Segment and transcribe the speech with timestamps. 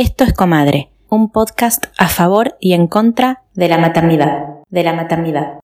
[0.00, 4.92] Esto es Comadre, un podcast a favor y en contra de la maternidad, de la
[4.92, 5.58] maternidad.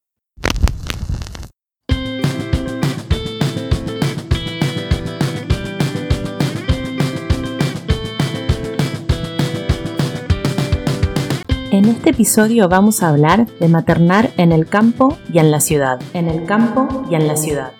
[11.70, 16.02] En este episodio vamos a hablar de maternar en el campo y en la ciudad.
[16.12, 17.70] En el campo y en la ciudad.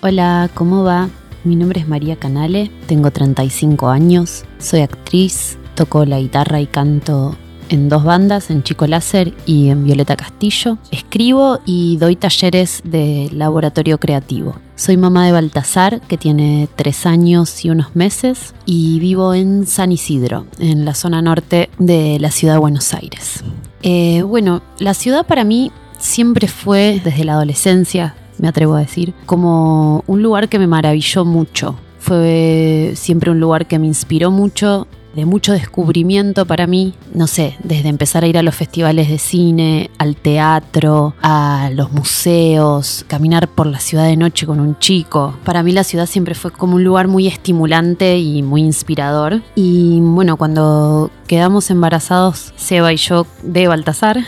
[0.00, 1.10] Hola, ¿cómo va?
[1.46, 7.36] Mi nombre es María Canale, tengo 35 años, soy actriz, toco la guitarra y canto
[7.68, 10.78] en dos bandas, en Chico Láser y en Violeta Castillo.
[10.90, 14.56] Escribo y doy talleres de laboratorio creativo.
[14.74, 19.92] Soy mamá de Baltasar, que tiene tres años y unos meses, y vivo en San
[19.92, 23.44] Isidro, en la zona norte de la ciudad de Buenos Aires.
[23.84, 29.14] Eh, bueno, la ciudad para mí siempre fue, desde la adolescencia, me atrevo a decir,
[29.26, 31.76] como un lugar que me maravilló mucho.
[31.98, 37.56] Fue siempre un lugar que me inspiró mucho de mucho descubrimiento para mí, no sé,
[37.64, 43.48] desde empezar a ir a los festivales de cine, al teatro, a los museos, caminar
[43.48, 45.34] por la ciudad de noche con un chico.
[45.42, 49.40] Para mí la ciudad siempre fue como un lugar muy estimulante y muy inspirador.
[49.54, 54.22] Y bueno, cuando quedamos embarazados, Seba y yo de Baltasar,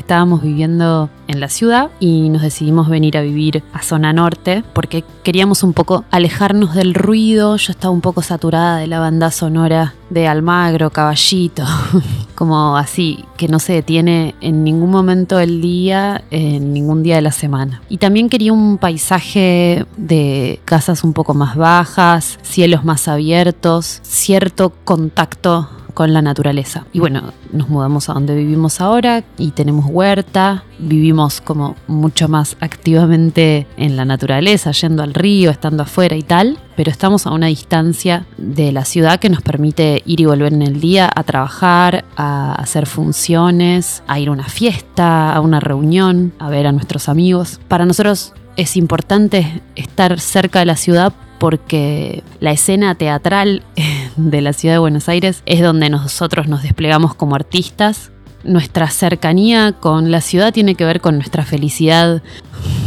[0.00, 5.04] estábamos viviendo en la ciudad y nos decidimos venir a vivir a zona norte porque
[5.22, 7.56] queríamos un poco alejarnos del ruido.
[7.56, 11.64] Yo estaba un poco saturada de la banda sonora de Almagro, Caballito,
[12.34, 17.22] como así, que no se detiene en ningún momento del día, en ningún día de
[17.22, 17.80] la semana.
[17.88, 24.72] Y también quería un paisaje de casas un poco más bajas, cielos más abiertos, cierto
[24.84, 26.86] contacto con la naturaleza.
[26.92, 32.56] Y bueno, nos mudamos a donde vivimos ahora y tenemos huerta, vivimos como mucho más
[32.60, 37.46] activamente en la naturaleza, yendo al río, estando afuera y tal, pero estamos a una
[37.46, 42.04] distancia de la ciudad que nos permite ir y volver en el día a trabajar,
[42.16, 47.08] a hacer funciones, a ir a una fiesta, a una reunión, a ver a nuestros
[47.08, 47.60] amigos.
[47.68, 53.64] Para nosotros es importante estar cerca de la ciudad porque la escena teatral
[54.16, 58.12] de la ciudad de Buenos Aires es donde nosotros nos desplegamos como artistas.
[58.44, 62.22] Nuestra cercanía con la ciudad tiene que ver con nuestra felicidad,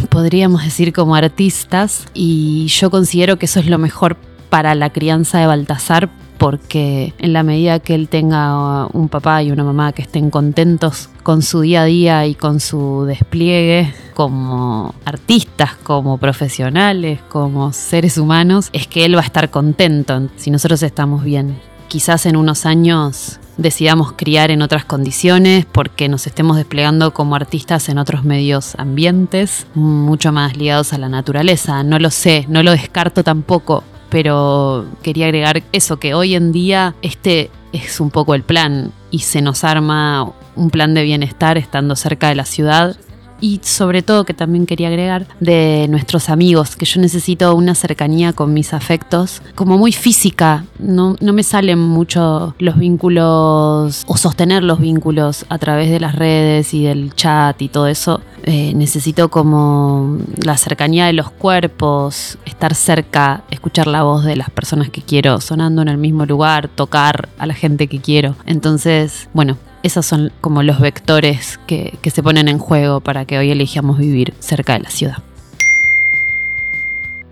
[0.09, 4.15] podríamos decir como artistas, y yo considero que eso es lo mejor
[4.49, 9.51] para la crianza de Baltasar porque en la medida que él tenga un papá y
[9.51, 14.93] una mamá que estén contentos con su día a día y con su despliegue como
[15.05, 20.83] artistas, como profesionales, como seres humanos, es que él va a estar contento si nosotros
[20.83, 21.59] estamos bien.
[21.87, 27.89] Quizás en unos años decidamos criar en otras condiciones porque nos estemos desplegando como artistas
[27.89, 31.83] en otros medios ambientes, mucho más ligados a la naturaleza.
[31.83, 33.83] No lo sé, no lo descarto tampoco,
[34.15, 39.19] pero quería agregar eso, que hoy en día este es un poco el plan y
[39.19, 42.95] se nos arma un plan de bienestar estando cerca de la ciudad
[43.41, 48.33] y sobre todo que también quería agregar de nuestros amigos, que yo necesito una cercanía
[48.33, 54.63] con mis afectos, como muy física, no, no me salen mucho los vínculos o sostener
[54.63, 58.21] los vínculos a través de las redes y del chat y todo eso.
[58.43, 64.51] Eh, necesito como la cercanía de los cuerpos, estar cerca, escuchar la voz de las
[64.51, 68.35] personas que quiero, sonando en el mismo lugar, tocar a la gente que quiero.
[68.45, 73.51] Entonces, bueno, esos son como los vectores que, se ponen en juego para que hoy
[73.51, 75.17] elijamos vivir cerca de la ciudad.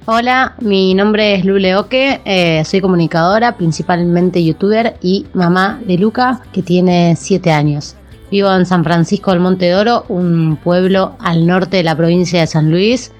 [0.05, 6.41] Hola, mi nombre es Lule Oque, eh, soy comunicadora, principalmente youtuber y mamá de Luca,
[6.51, 7.95] que tiene 7 años.
[8.29, 12.47] Vivo en San Francisco del Monte Doro, un pueblo al norte de la provincia de
[12.47, 13.11] San Luis,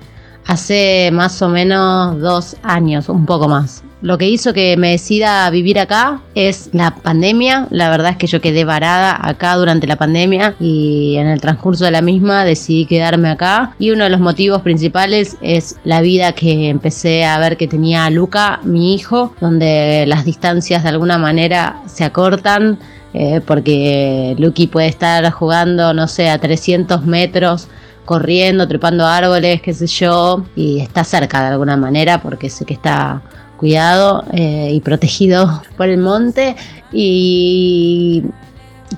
[0.45, 3.83] hace más o menos dos años, un poco más.
[4.03, 7.67] Lo que hizo que me decida vivir acá es la pandemia.
[7.71, 11.85] La verdad es que yo quedé varada acá durante la pandemia y en el transcurso
[11.85, 13.73] de la misma decidí quedarme acá.
[13.79, 18.09] Y uno de los motivos principales es la vida que empecé a ver que tenía
[18.09, 22.79] Luca, mi hijo, donde las distancias de alguna manera se acortan.
[23.13, 27.69] Eh, porque Lucky puede estar jugando, no sé, a 300 metros
[28.03, 32.73] corriendo, trepando árboles, qué sé yo, y está cerca de alguna manera porque sé que
[32.73, 33.21] está
[33.63, 36.57] cuidado eh, y protegido por el monte.
[36.91, 38.23] Y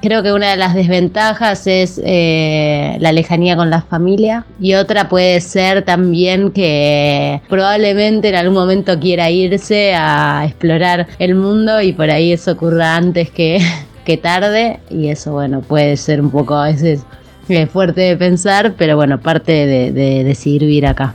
[0.01, 4.43] creo que una de las desventajas es eh, la lejanía con la familia.
[4.59, 11.35] Y otra puede ser también que probablemente en algún momento quiera irse a explorar el
[11.35, 13.59] mundo y por ahí eso ocurra antes que,
[14.03, 14.79] que tarde.
[14.89, 17.01] Y eso bueno puede ser un poco a veces
[17.49, 21.13] es fuerte de pensar, pero bueno, parte de, de decidir vivir acá.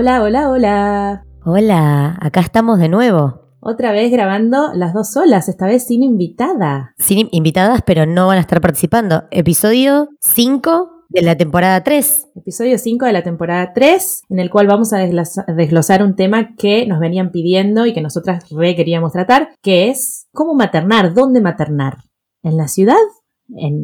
[0.00, 1.26] Hola, hola, hola.
[1.44, 3.42] Hola, acá estamos de nuevo.
[3.60, 6.94] Otra vez grabando las dos solas, esta vez sin invitada.
[6.96, 9.24] Sin invitadas, pero no van a estar participando.
[9.30, 12.28] Episodio 5 de la temporada 3.
[12.34, 16.86] Episodio 5 de la temporada 3, en el cual vamos a desglosar un tema que
[16.86, 21.98] nos venían pidiendo y que nosotras re queríamos tratar, que es cómo maternar, dónde maternar.
[22.42, 22.96] ¿En la ciudad?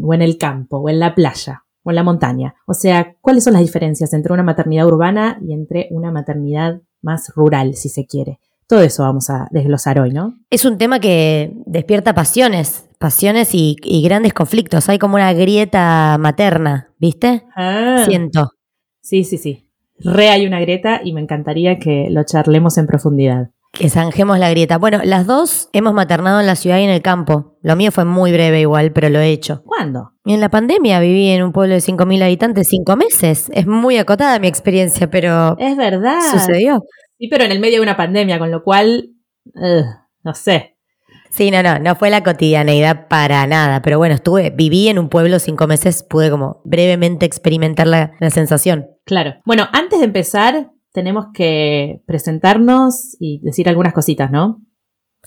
[0.03, 2.55] o en el campo, o en la playa, o en la montaña.
[2.67, 7.33] O sea, ¿cuáles son las diferencias entre una maternidad urbana y entre una maternidad más
[7.35, 8.41] rural, si se quiere?
[8.67, 10.35] Todo eso vamos a desglosar hoy, ¿no?
[10.51, 14.89] Es un tema que despierta pasiones, pasiones y, grandes conflictos.
[14.89, 17.45] Hay como una grieta materna, ¿viste?
[17.55, 18.03] Ah.
[18.05, 18.51] Siento.
[19.01, 19.71] Sí, sí, sí.
[20.01, 23.51] Re hay una grieta y me encantaría que lo charlemos en profundidad.
[23.71, 24.79] Que zanjemos la grieta.
[24.79, 27.57] Bueno, las dos hemos maternado en la ciudad y en el campo.
[27.63, 29.63] Lo mío fue muy breve igual, pero lo he hecho.
[29.65, 30.16] ¿Cuándo?
[30.27, 33.49] En la pandemia viví en un pueblo de 5.000 habitantes cinco meses.
[33.53, 35.57] Es muy acotada mi experiencia, pero...
[35.59, 36.19] Es verdad.
[36.33, 36.83] Sucedió.
[37.19, 39.11] Sí, pero en el medio de una pandemia, con lo cual,
[39.55, 40.77] no sé.
[41.31, 45.09] Sí, no, no, no fue la cotidianeidad para nada, pero bueno, estuve, viví en un
[45.09, 48.87] pueblo cinco meses, pude como brevemente experimentar la, sensación.
[49.05, 49.35] Claro.
[49.45, 54.63] Bueno, antes de empezar, tenemos que presentarnos y decir algunas cositas, ¿no?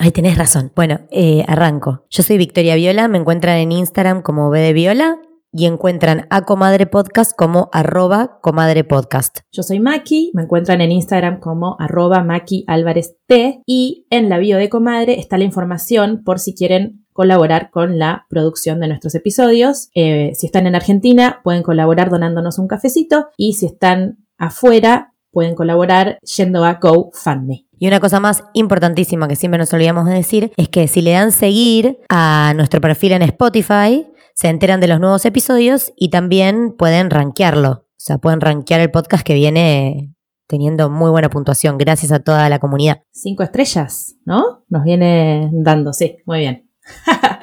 [0.01, 0.72] Ay, tenés razón.
[0.78, 2.06] Bueno, eh, arranco.
[2.10, 5.19] Yo soy Victoria Viola, me encuentran en Instagram como B Viola
[5.51, 9.40] y encuentran a Comadre Podcast como arroba Comadre Podcast.
[9.51, 14.38] Yo soy Maki, me encuentran en Instagram como arroba Maki Álvarez T y en la
[14.38, 19.16] bio de Comadre está la información por si quieren colaborar con la producción de nuestros
[19.16, 19.90] episodios.
[19.96, 25.56] Eh, si están en Argentina, pueden colaborar donándonos un cafecito y si están afuera, pueden
[25.56, 27.66] colaborar yendo a GoFundMe.
[27.79, 31.11] Y una cosa más importantísima que siempre nos olvidamos de decir es que si le
[31.11, 34.05] dan seguir a nuestro perfil en Spotify,
[34.35, 37.69] se enteran de los nuevos episodios y también pueden rankearlo.
[37.71, 40.13] O sea, pueden rankear el podcast que viene
[40.47, 43.03] teniendo muy buena puntuación, gracias a toda la comunidad.
[43.11, 44.65] Cinco estrellas, ¿no?
[44.67, 46.69] Nos viene dando, sí, muy bien.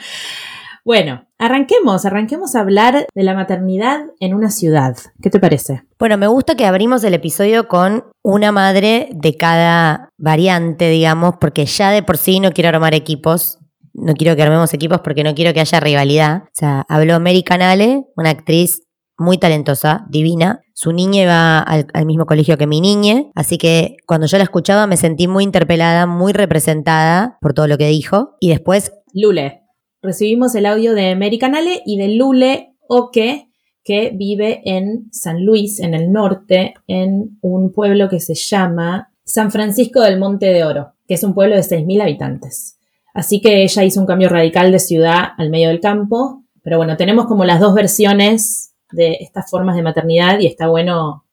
[0.86, 4.96] bueno, arranquemos, arranquemos a hablar de la maternidad en una ciudad.
[5.20, 5.82] ¿Qué te parece?
[5.98, 11.66] Bueno, me gusta que abrimos el episodio con una madre de cada variante, digamos, porque
[11.66, 13.58] ya de por sí no quiero armar equipos
[13.98, 16.42] no quiero que armemos equipos porque no quiero que haya rivalidad.
[16.44, 18.82] O sea, habló Mary Canale, una actriz
[19.18, 20.60] muy talentosa, divina.
[20.74, 24.86] Su niña iba al, mismo colegio que mi niña, así que cuando yo la escuchaba
[24.86, 28.36] me sentí muy interpelada, muy representada por todo lo que dijo.
[28.40, 28.92] Y después...
[29.14, 29.65] Lule.
[30.06, 33.50] Recibimos el audio de Mary Canale y de Lule Oque,
[33.82, 39.50] que vive en San Luis, en el norte, en un pueblo que se llama San
[39.50, 42.78] Francisco del Monte de Oro, que es un pueblo de 6.000 habitantes.
[43.14, 46.44] Así que ella hizo un cambio radical de ciudad al medio del campo.
[46.62, 51.24] Pero bueno, tenemos como las dos versiones de estas formas de maternidad y está bueno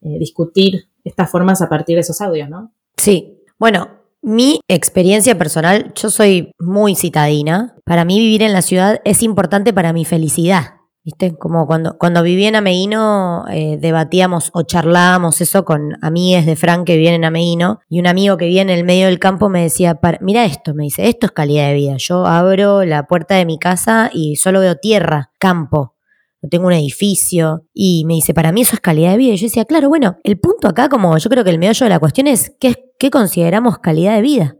[0.00, 2.72] eh, discutir estas formas a partir de esos audios, ¿no?
[2.96, 3.40] Sí.
[3.58, 7.74] Bueno, mi experiencia personal, yo soy muy citadina.
[7.84, 10.76] Para mí vivir en la ciudad es importante para mi felicidad.
[11.04, 11.36] ¿Viste?
[11.36, 16.86] Como cuando, cuando viví en Ameguino, eh, debatíamos o charlábamos eso con amigues de Frank
[16.86, 19.62] que viven en Ameguino, y un amigo que vive en el medio del campo me
[19.62, 21.94] decía, mira esto, me dice, esto es calidad de vida.
[21.98, 25.96] Yo abro la puerta de mi casa y solo veo tierra, campo,
[26.40, 29.34] no tengo un edificio, y me dice, para mí eso es calidad de vida.
[29.34, 31.90] Y yo decía, claro, bueno, el punto acá, como yo creo que el meollo de
[31.90, 34.56] la cuestión es, ¿qué, qué consideramos calidad de vida?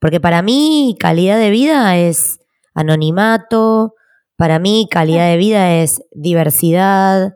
[0.00, 2.40] Porque para mí calidad de vida es
[2.74, 3.94] anonimato,
[4.36, 7.34] para mí, calidad de vida es diversidad,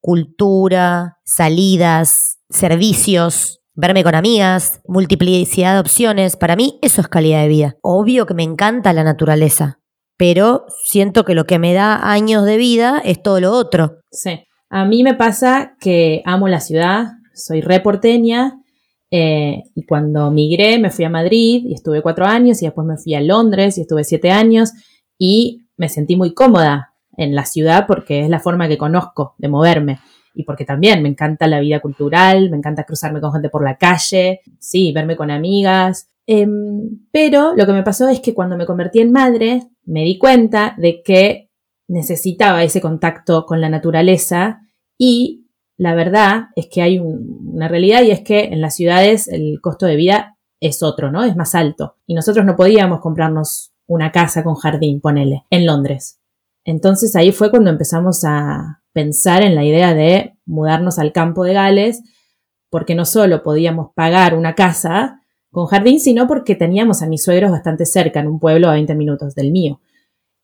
[0.00, 6.36] cultura, salidas, servicios, verme con amigas, multiplicidad de opciones.
[6.36, 7.76] Para mí, eso es calidad de vida.
[7.80, 9.78] Obvio que me encanta la naturaleza,
[10.16, 14.00] pero siento que lo que me da años de vida es todo lo otro.
[14.10, 14.40] Sí.
[14.70, 18.58] A mí me pasa que amo la ciudad, soy reporteña.
[19.10, 22.98] Eh, y cuando migré me fui a Madrid y estuve cuatro años y después me
[22.98, 24.72] fui a Londres y estuve siete años
[25.16, 29.48] y me sentí muy cómoda en la ciudad porque es la forma que conozco de
[29.48, 29.98] moverme
[30.34, 33.76] y porque también me encanta la vida cultural, me encanta cruzarme con gente por la
[33.76, 36.08] calle, sí, verme con amigas.
[36.26, 40.16] Em, pero lo que me pasó es que cuando me convertí en madre me di
[40.18, 41.50] cuenta de que
[41.88, 44.60] necesitaba ese contacto con la naturaleza
[44.96, 45.37] y
[45.78, 49.86] la verdad es que hay una realidad y es que en las ciudades el costo
[49.86, 51.24] de vida es otro, ¿no?
[51.24, 51.96] Es más alto.
[52.04, 56.20] Y nosotros no podíamos comprarnos una casa con jardín, ponele, en Londres.
[56.64, 61.54] Entonces ahí fue cuando empezamos a pensar en la idea de mudarnos al campo de
[61.54, 62.02] Gales,
[62.70, 67.52] porque no solo podíamos pagar una casa con jardín, sino porque teníamos a mis suegros
[67.52, 69.80] bastante cerca, en un pueblo a 20 minutos del mío.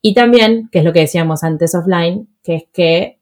[0.01, 3.14] Y también, que es lo que decíamos antes offline, que es que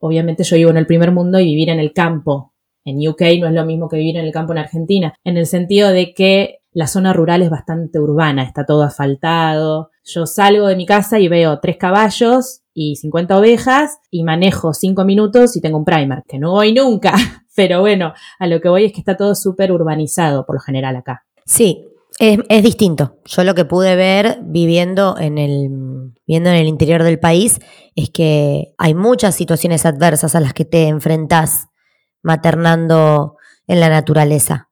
[0.00, 2.50] obviamente yo vivo en el primer mundo y vivir en el campo
[2.84, 5.46] en UK no es lo mismo que vivir en el campo en Argentina, en el
[5.46, 9.90] sentido de que la zona rural es bastante urbana, está todo asfaltado.
[10.04, 15.04] Yo salgo de mi casa y veo tres caballos y 50 ovejas y manejo cinco
[15.04, 17.12] minutos y tengo un primer, que no voy nunca.
[17.56, 20.96] Pero bueno, a lo que voy es que está todo súper urbanizado por lo general
[20.96, 21.24] acá.
[21.44, 21.84] Sí,
[22.20, 23.16] es, distinto.
[23.24, 27.58] Yo lo que pude ver viviendo en el viendo en el interior del país
[27.96, 31.68] es que hay muchas situaciones adversas a las que te enfrentas
[32.22, 33.36] maternando
[33.66, 34.68] en la naturaleza.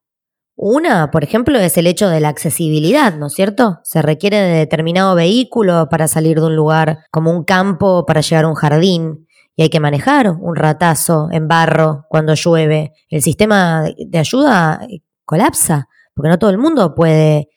[0.54, 3.78] Una, por ejemplo, es el hecho de la accesibilidad, ¿no es cierto?
[3.82, 8.44] Se requiere de determinado vehículo para salir de un lugar como un campo para llegar
[8.44, 9.26] a un jardín
[9.56, 12.92] y hay que manejar un ratazo en barro cuando llueve.
[13.08, 14.80] El sistema de ayuda
[15.24, 15.87] colapsa
[16.18, 17.48] porque no todo el mundo puede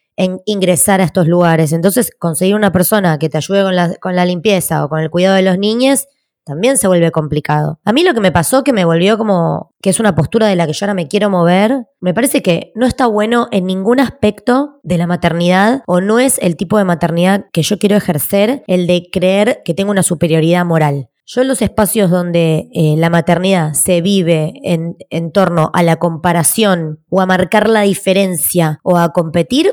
[0.46, 1.74] ingresar a estos lugares.
[1.74, 5.10] Entonces, conseguir una persona que te ayude con la, con la limpieza o con el
[5.10, 6.06] cuidado de los niños
[6.44, 7.80] también se vuelve complicado.
[7.86, 10.56] A mí lo que me pasó que me volvió como que es una postura de
[10.56, 14.00] la que yo ahora me quiero mover, me parece que no está bueno en ningún
[14.00, 18.64] aspecto de la maternidad o no es el tipo de maternidad que yo quiero ejercer,
[18.68, 21.11] el de creer que tengo una superioridad moral.
[21.34, 25.96] Yo en los espacios donde eh, la maternidad se vive en, en torno a la
[25.96, 29.72] comparación o a marcar la diferencia o a competir,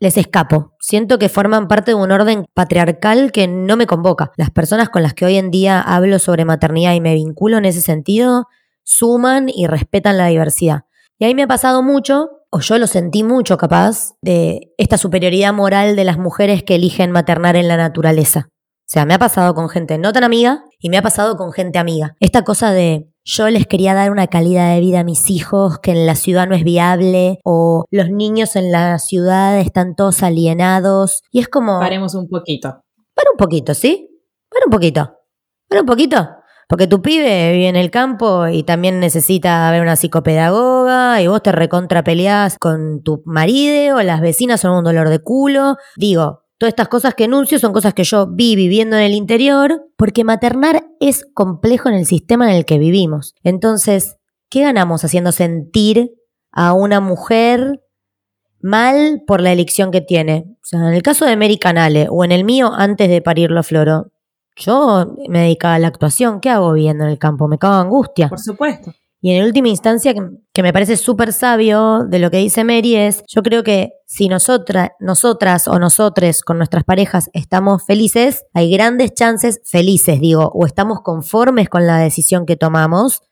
[0.00, 0.74] les escapo.
[0.80, 4.32] Siento que forman parte de un orden patriarcal que no me convoca.
[4.36, 7.66] Las personas con las que hoy en día hablo sobre maternidad y me vinculo en
[7.66, 8.46] ese sentido
[8.82, 10.80] suman y respetan la diversidad.
[11.16, 15.52] Y ahí me ha pasado mucho, o yo lo sentí mucho capaz, de esta superioridad
[15.52, 18.48] moral de las mujeres que eligen maternar en la naturaleza.
[18.50, 21.52] O sea, me ha pasado con gente no tan amiga y me ha pasado con
[21.52, 22.14] gente amiga.
[22.20, 25.90] Esta cosa de yo les quería dar una calidad de vida a mis hijos que
[25.90, 31.22] en la ciudad no es viable o los niños en la ciudad están todos alienados
[31.30, 31.78] y es como...
[31.78, 32.82] Paremos un poquito.
[33.14, 34.08] Para un poquito, ¿sí?
[34.48, 35.12] Para un poquito.
[35.68, 36.28] Para un poquito.
[36.68, 41.42] Porque tu pibe vive en el campo y también necesita ver una psicopedagoga y vos
[41.42, 42.04] te recontra
[42.60, 45.76] con tu marido o las vecinas son un dolor de culo.
[45.96, 49.86] Digo, Todas estas cosas que enuncio son cosas que yo vi viviendo en el interior,
[49.96, 53.34] porque maternar es complejo en el sistema en el que vivimos.
[53.44, 54.16] Entonces,
[54.50, 56.10] ¿qué ganamos haciendo sentir
[56.50, 57.80] a una mujer
[58.60, 60.46] mal por la elección que tiene?
[60.60, 63.62] O sea, en el caso de Mary Canale o en el mío antes de parirlo
[63.62, 64.10] floro,
[64.56, 66.40] yo me dedicaba a la actuación.
[66.40, 67.46] ¿Qué hago viviendo en el campo?
[67.46, 68.28] Me cago angustia.
[68.28, 68.92] Por supuesto.
[69.20, 73.24] Y en última instancia, que, me parece súper sabio de lo que dice Mary es,
[73.26, 79.14] yo creo que si nosotras, nosotras o nosotres con nuestras parejas estamos felices, hay grandes
[79.14, 83.22] chances, felices digo, o estamos conformes con la decisión que tomamos,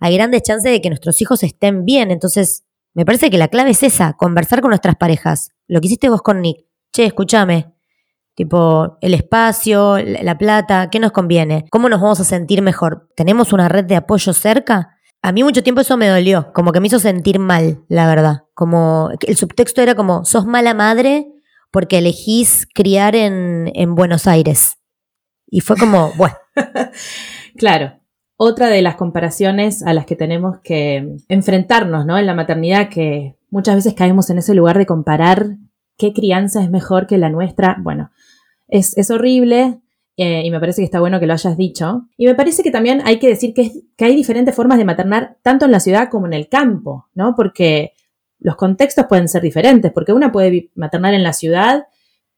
[0.00, 2.10] hay grandes chances de que nuestros hijos estén bien.
[2.10, 5.50] Entonces, me parece que la clave es esa, conversar con nuestras parejas.
[5.68, 6.66] Lo que hiciste vos con Nick.
[6.92, 7.72] Che, escúchame.
[8.34, 11.66] Tipo, el espacio, la plata, ¿qué nos conviene?
[11.70, 13.08] ¿Cómo nos vamos a sentir mejor?
[13.14, 14.96] ¿Tenemos una red de apoyo cerca?
[15.22, 18.44] A mí mucho tiempo eso me dolió, como que me hizo sentir mal, la verdad.
[18.54, 21.26] Como el subtexto era como, sos mala madre
[21.70, 24.78] porque elegís criar en, en Buenos Aires.
[25.46, 26.36] Y fue como, bueno.
[27.56, 27.98] claro.
[28.36, 32.16] Otra de las comparaciones a las que tenemos que enfrentarnos, ¿no?
[32.16, 35.58] En la maternidad, que muchas veces caemos en ese lugar de comparar
[35.98, 37.76] qué crianza es mejor que la nuestra.
[37.82, 38.10] Bueno,
[38.68, 39.82] es, es horrible,
[40.22, 42.02] eh, y me parece que está bueno que lo hayas dicho.
[42.18, 45.38] Y me parece que también hay que decir que, que hay diferentes formas de maternar
[45.40, 47.34] tanto en la ciudad como en el campo, ¿no?
[47.34, 47.94] Porque
[48.38, 51.84] los contextos pueden ser diferentes, porque una puede maternar en la ciudad,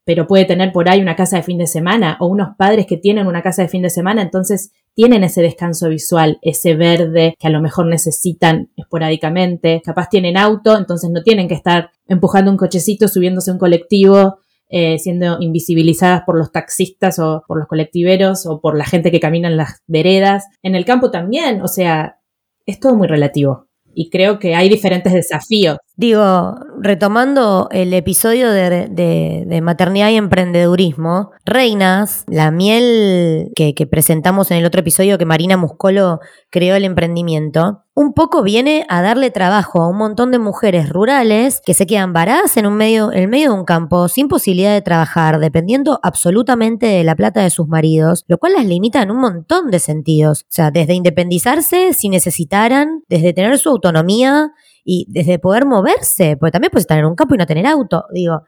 [0.04, 2.98] pero puede tener por ahí una casa de fin de semana o unos padres que
[2.98, 7.48] tienen una casa de fin de semana, entonces tienen ese descanso visual, ese verde que
[7.48, 12.56] a lo mejor necesitan esporádicamente, capaz tienen auto, entonces no tienen que estar empujando un
[12.56, 14.38] cochecito, subiéndose un colectivo
[14.74, 19.20] eh, siendo invisibilizadas por los taxistas o por los colectiveros o por la gente que
[19.20, 20.46] camina en las veredas.
[20.62, 22.16] En el campo también, o sea,
[22.64, 23.68] es todo muy relativo.
[23.94, 25.76] Y creo que hay diferentes desafíos.
[26.02, 34.64] Digo, retomando el episodio de, maternidad y emprendedurismo, Reinas, la miel que, presentamos en el
[34.64, 36.18] otro episodio que Marina Muscolo
[36.50, 41.62] creó el emprendimiento, un poco viene a darle trabajo a un montón de mujeres rurales
[41.64, 45.38] que se quedan varadas en, medio, en medio de un campo sin posibilidad de trabajar,
[45.38, 49.71] dependiendo absolutamente de la plata de sus maridos, lo cual las limita en un montón
[49.71, 50.42] de sentidos.
[50.42, 54.50] O sea, desde independizarse si necesitaran, desde tener su autonomía
[54.84, 58.04] y desde poder moverse, porque también puedes estar en un campo y no tener auto.
[58.12, 58.42] Digo,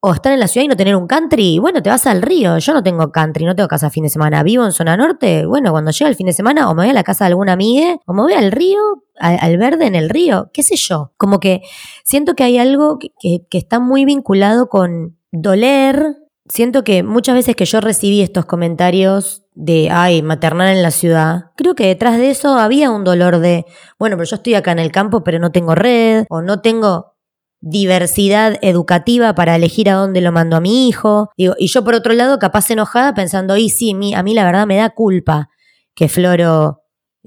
[0.00, 2.58] o estar en la ciudad y no tener un country, bueno, te vas al río.
[2.58, 4.42] Yo no tengo country, no tengo casa fin de semana.
[4.42, 6.92] Vivo en zona norte, bueno, cuando llega el fin de semana o me voy a
[6.94, 8.78] la casa de alguna amiga o me voy al río,
[9.18, 11.12] al, verde en el río, qué sé yo.
[11.16, 11.62] Como que
[12.04, 13.10] siento que hay algo que,
[13.50, 16.16] que está muy vinculado con doler.
[16.48, 21.46] Siento que muchas veces que yo recibí estos comentarios de, ay, maternar en la ciudad,
[21.56, 23.66] creo que detrás de eso había un dolor de,
[23.98, 27.16] bueno, pero yo estoy acá en el campo, pero no tengo red, o no tengo
[27.60, 31.30] diversidad educativa para elegir a dónde lo mando a mi hijo.
[31.36, 34.76] Y yo por otro lado, capaz enojada pensando, y sí, a mí la verdad me
[34.76, 35.48] da culpa
[35.96, 36.77] que Floro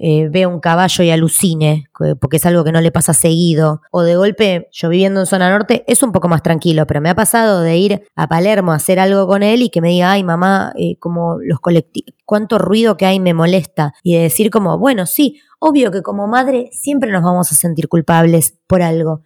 [0.04, 1.88] eh, vea un caballo y alucine,
[2.20, 3.82] porque es algo que no le pasa seguido.
[3.92, 7.08] O de golpe, yo viviendo en zona norte, es un poco más tranquilo, pero me
[7.08, 10.10] ha pasado de ir a Palermo a hacer algo con él y que me diga,
[10.10, 13.94] ay mamá, eh, como los colectivos, cuánto ruido que hay me molesta.
[14.02, 17.86] Y de decir como, bueno, sí, obvio que como madre siempre nos vamos a sentir
[17.86, 19.22] culpables por algo.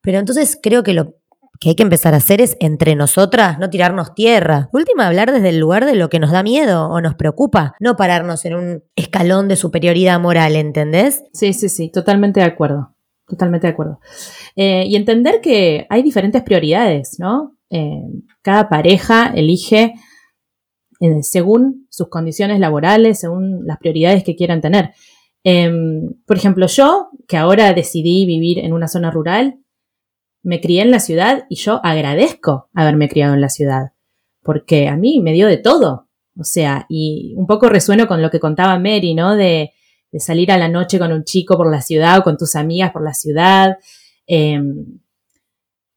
[0.00, 1.16] Pero entonces creo que lo
[1.60, 4.68] que hay que empezar a hacer es entre nosotras no tirarnos tierra.
[4.72, 7.96] Última, hablar desde el lugar de lo que nos da miedo o nos preocupa, no
[7.96, 11.24] pararnos en un escalón de superioridad moral, ¿entendés?
[11.32, 12.94] Sí, sí, sí, totalmente de acuerdo.
[13.26, 13.98] Totalmente de acuerdo.
[14.54, 17.56] Eh, y entender que hay diferentes prioridades, ¿no?
[17.70, 18.02] Eh,
[18.42, 19.94] cada pareja elige
[21.00, 24.92] eh, según sus condiciones laborales, según las prioridades que quieran tener.
[25.42, 29.58] Em, por ejemplo, yo, que ahora decidí vivir en una zona rural,
[30.46, 33.94] me crié en la ciudad y yo agradezco haberme criado en la ciudad,
[34.42, 36.08] porque a mí me dio de todo.
[36.38, 39.34] O sea, y un poco resueno con lo que contaba Mary, ¿no?
[39.34, 39.72] De,
[40.18, 43.02] salir a la noche con un chico por la ciudad o con tus amigas por
[43.02, 43.76] la ciudad.
[44.26, 45.00] Em,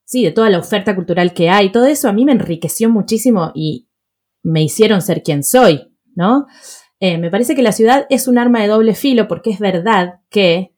[0.04, 1.72] sí, de toda la oferta cultural que hay.
[1.72, 3.88] Todo eso a mí me enriqueció muchísimo y
[4.44, 6.48] me hicieron ser quien soy, ¿no?
[7.00, 10.16] Eh, me parece que la ciudad es un arma de doble filo porque es verdad
[10.30, 10.74] que,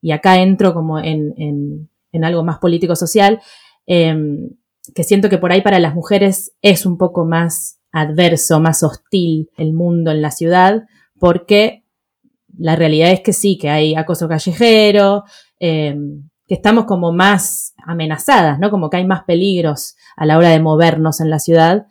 [0.00, 1.88] y acá entro como en
[2.22, 3.40] algo más político-social,
[3.86, 4.50] em,
[4.94, 9.50] que siento que por ahí para las mujeres es un poco más adverso, más hostil
[9.56, 10.84] el mundo en la ciudad,
[11.18, 11.84] porque
[12.58, 15.24] la realidad es que sí, que hay acoso callejero,
[15.58, 18.70] em, que estamos como más amenazadas, ¿no?
[18.70, 21.86] Como que hay más peligros a la hora de movernos en la ciudad,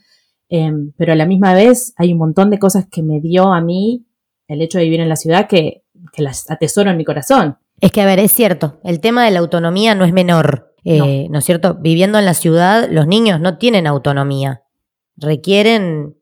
[0.49, 3.61] em, pero a la misma vez hay un montón de cosas que me dio a
[3.61, 4.05] mí
[4.47, 7.57] el hecho de vivir en la ciudad que, que las atesoro en mi corazón.
[7.79, 11.27] Es que, a ver, es cierto, el tema de la autonomía no es menor, eh,
[11.29, 11.39] no.
[11.39, 11.75] es cierto?
[11.75, 14.63] Viviendo en la ciudad, los niños no tienen autonomía.
[15.15, 16.17] Requieren,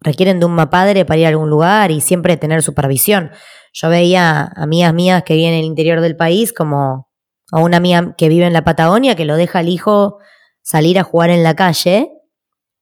[0.00, 3.30] requieren de un padre para ir a algún lugar y siempre tener supervisión.
[3.72, 7.08] Yo veía amigas mías que viven en el interior del país, como
[7.52, 10.18] a una amiga que vive en la Patagonia, que lo deja al hijo
[10.62, 12.10] salir a jugar en la calle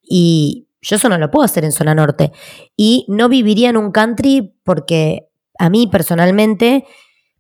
[0.03, 2.33] y yo eso no lo puedo hacer en zona norte.
[2.77, 6.85] Y no viviría en un country porque a mí personalmente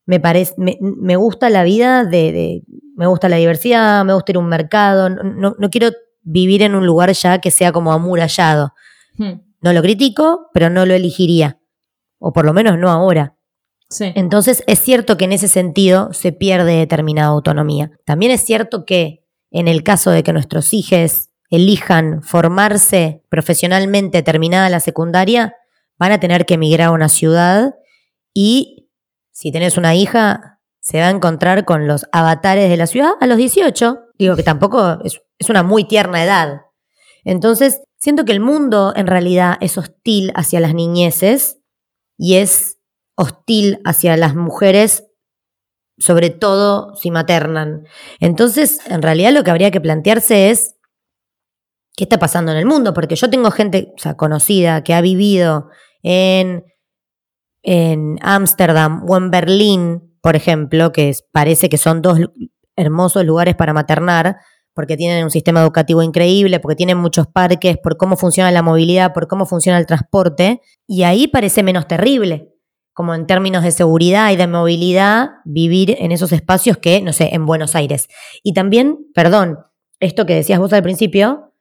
[0.08, 2.62] me parece, me, gusta la vida de,
[2.96, 5.90] me gusta la diversidad, me gusta ir a un mercado, no, quiero
[6.22, 8.72] vivir en un lugar ya que sea como amurallado.
[9.18, 9.42] Hmm.
[9.60, 11.60] No lo critico, pero no lo elegiría,
[12.18, 13.36] o por lo menos no ahora.
[14.00, 17.90] Entonces es cierto que en ese sentido se pierde determinada autonomía.
[18.06, 24.70] También es cierto que en el caso de que nuestros hijos elijan formarse profesionalmente terminada
[24.70, 25.54] la secundaria,
[25.98, 27.74] van a tener que emigrar a una ciudad
[28.32, 28.77] y
[29.38, 33.26] si tenés una hija, se va a encontrar con los avatares de la ciudad a
[33.28, 33.96] los 18.
[34.18, 36.62] Digo que tampoco es, una muy tierna edad.
[37.22, 41.60] Entonces, siento que el mundo en realidad es hostil hacia las niñeces
[42.16, 42.78] y es
[43.14, 45.04] hostil hacia las mujeres,
[45.98, 47.86] sobre todo si maternan.
[48.18, 50.74] Entonces, en realidad lo que habría que plantearse es
[51.94, 55.68] qué está pasando en el mundo, porque yo tengo gente conocida que ha vivido
[56.02, 56.64] en
[57.62, 62.18] en Ámsterdam o en Berlín, por ejemplo, que parece que son dos
[62.76, 64.36] hermosos lugares para maternar,
[64.74, 69.12] porque tienen un sistema educativo increíble, porque tienen muchos parques, por cómo funciona la movilidad,
[69.12, 72.54] por cómo funciona el transporte, y ahí parece menos terrible,
[72.92, 77.30] como en términos de seguridad y de movilidad, vivir en esos espacios que, no sé,
[77.32, 78.08] en Buenos Aires.
[78.44, 79.58] Y también, perdón,
[79.98, 81.52] esto que decías vos al principio,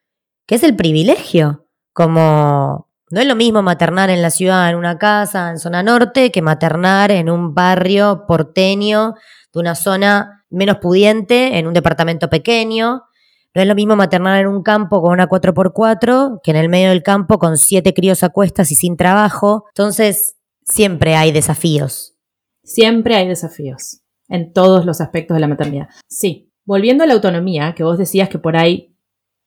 [0.45, 4.97] que es el privilegio, como no es lo mismo maternar en la ciudad, en una
[4.97, 9.13] casa, en zona norte, que maternar en un barrio porteño
[9.53, 13.03] de una zona menos pudiente, en un departamento pequeño.
[13.55, 16.89] No es lo mismo maternar en un campo con una 4x4 que en el medio
[16.89, 19.63] del campo con siete críos a cuestas y sin trabajo.
[19.69, 22.15] Entonces, siempre hay desafíos.
[22.63, 25.87] Siempre hay desafíos en todos los aspectos de la maternidad.
[26.07, 28.93] Sí, volviendo a la autonomía, que vos decías que por ahí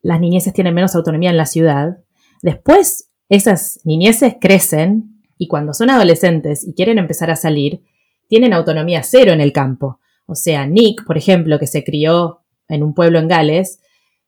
[0.00, 1.98] las niñeces tienen menos autonomía en la ciudad,
[2.42, 7.80] después esas niñeces crecen y cuando son adolescentes y quieren empezar a salir,
[8.28, 10.00] tienen autonomía cero en el campo.
[10.26, 13.80] O sea, Nick, por ejemplo, que se crió en un pueblo en Gales,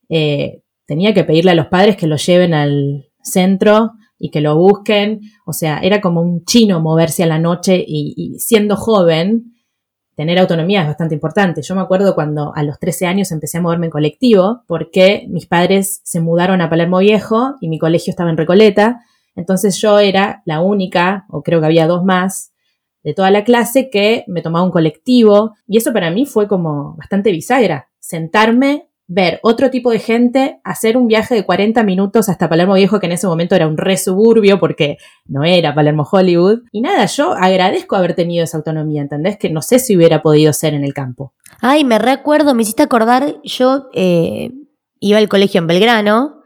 [0.08, 4.56] eh, tenía que pedirle a los padres que lo lleven al centro y que lo
[4.56, 5.20] busquen.
[5.46, 9.52] O sea, era como un chino moverse a la noche y, y siendo joven,
[10.16, 11.62] tener autonomía es bastante importante.
[11.62, 15.46] Yo me acuerdo cuando a los 13 años empecé a moverme en colectivo porque mis
[15.46, 19.00] padres se mudaron a Palermo Viejo y mi colegio estaba en Recoleta
[19.34, 22.52] Entonces yo era la única, o creo que había dos más,
[23.02, 25.54] de toda la clase que me tomaba un colectivo.
[25.66, 27.88] Y eso para mí fue como bastante bisagra.
[27.98, 33.00] Sentarme ver otro tipo de gente, hacer un viaje de 40 minutos hasta Palermo Viejo,
[33.00, 36.60] que en ese momento era un re suburbio porque no era Palermo Hollywood.
[36.72, 39.36] Y nada, yo agradezco haber tenido esa autonomía, ¿entendés?
[39.36, 41.34] Que no sé si hubiera podido ser en el campo.
[41.60, 44.50] Ay, me recuerdo, me hiciste acordar, yo eh,
[45.00, 46.41] iba al colegio en Belgrano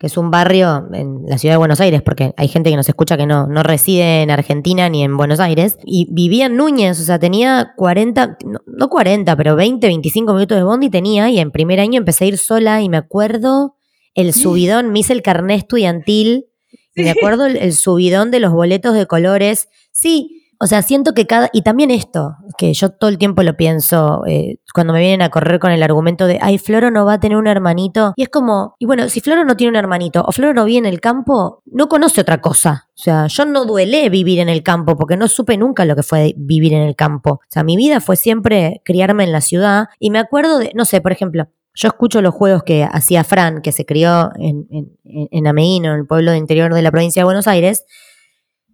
[0.00, 2.88] que es un barrio en la ciudad de Buenos Aires, porque hay gente que nos
[2.88, 6.98] escucha que no, no reside en Argentina ni en Buenos Aires, y vivía en Núñez,
[6.98, 11.50] o sea, tenía 40, no, 40, pero 20, 25 minutos de bondi tenía, y en
[11.50, 13.76] primer año empecé a ir sola, y me acuerdo
[14.14, 16.46] el subidón, me hice el carné estudiantil,
[16.94, 21.14] y me acuerdo el, el subidón de los boletos de colores, sí, o sea, siento
[21.14, 21.48] que cada.
[21.54, 25.30] Y también esto, que yo todo el tiempo lo pienso eh, cuando me vienen a
[25.30, 28.12] correr con el argumento de, ay, Floro no va a tener un hermanito.
[28.14, 30.76] Y es como, y bueno, si Floro no tiene un hermanito o Floro no vive
[30.76, 32.90] en el campo, no conoce otra cosa.
[32.90, 36.02] O sea, yo no duele vivir en el campo porque no supe nunca lo que
[36.02, 37.30] fue vivir en el campo.
[37.30, 39.86] O sea, mi vida fue siempre criarme en la ciudad.
[39.98, 43.62] Y me acuerdo de, no sé, por ejemplo, yo escucho los juegos que hacía Fran,
[43.62, 47.24] que se crió en, en, en Ameíno, en el pueblo interior de la provincia de
[47.24, 47.86] Buenos Aires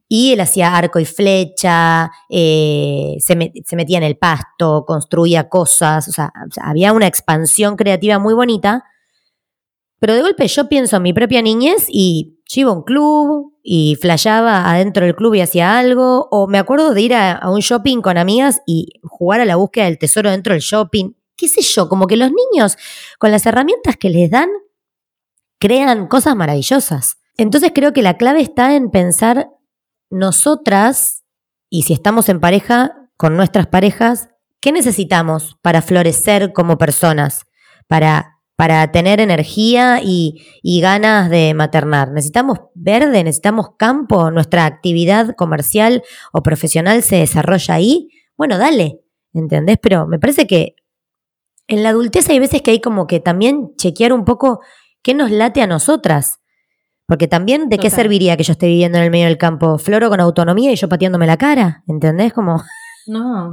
[0.08, 6.12] y él hacía arco y flecha, eh, se, metía en el pasto, construía cosas, o
[6.12, 8.84] sea, había una expansión creativa muy bonita.
[9.98, 13.54] Pero de golpe yo pienso en mi propia niñez y yo iba a un club
[13.62, 17.50] y flayaba adentro del club y hacía algo, o me acuerdo de ir a, a
[17.50, 21.14] un shopping con amigas y jugar a la búsqueda del tesoro dentro del shopping.
[21.36, 21.88] ¿Qué sé yo?
[21.88, 22.76] Como que los niños,
[23.18, 24.48] con las herramientas que les dan,
[25.58, 27.18] crean cosas maravillosas.
[27.36, 29.50] Entonces creo que la clave está en pensar
[30.10, 31.24] nosotras,
[31.68, 34.28] y si estamos en pareja, con nuestras parejas,
[34.60, 37.46] ¿qué necesitamos para florecer como personas?
[37.88, 42.10] Para, para tener energía y, y ganas de maternar.
[42.12, 43.24] ¿Necesitamos verde?
[43.24, 44.30] ¿Necesitamos campo?
[44.30, 48.08] ¿Nuestra actividad comercial o profesional se desarrolla ahí?
[48.36, 49.00] Bueno, dale,
[49.32, 49.78] ¿entendés?
[49.80, 50.76] Pero me parece que
[51.68, 54.60] en la adultez hay veces que hay como que también chequear un poco
[55.02, 56.40] qué nos late a nosotras.
[57.06, 59.78] Porque también, ¿de qué serviría que yo esté viviendo en el medio del campo?
[59.78, 62.32] Floro con autonomía y yo pateándome la cara, ¿entendés?
[62.32, 62.62] Como...
[63.08, 63.52] No,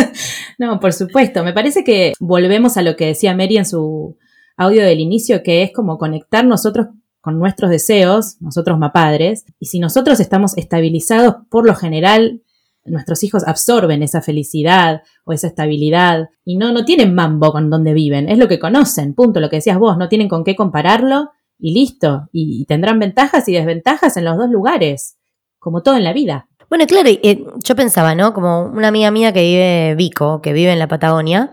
[0.58, 1.44] no, por supuesto.
[1.44, 4.16] Me parece que volvemos a lo que decía Mary en su
[4.56, 6.86] audio del inicio, que es como conectar nosotros
[7.20, 12.40] con nuestros deseos, nosotros mapadres, y si nosotros estamos estabilizados, por lo general,
[12.86, 17.92] nuestros hijos absorben esa felicidad o esa estabilidad y no, no tienen mambo con donde
[17.92, 21.30] viven, es lo que conocen, punto, lo que decías vos, no tienen con qué compararlo
[21.58, 22.28] y listo.
[22.32, 25.18] Y, tendrán ventajas y desventajas en los dos lugares,
[25.58, 26.48] como todo en la vida.
[26.68, 28.32] Bueno, claro, eh, yo pensaba, ¿no?
[28.32, 31.50] Como una amiga mía que vive, Vico, que vive en la Patagonia,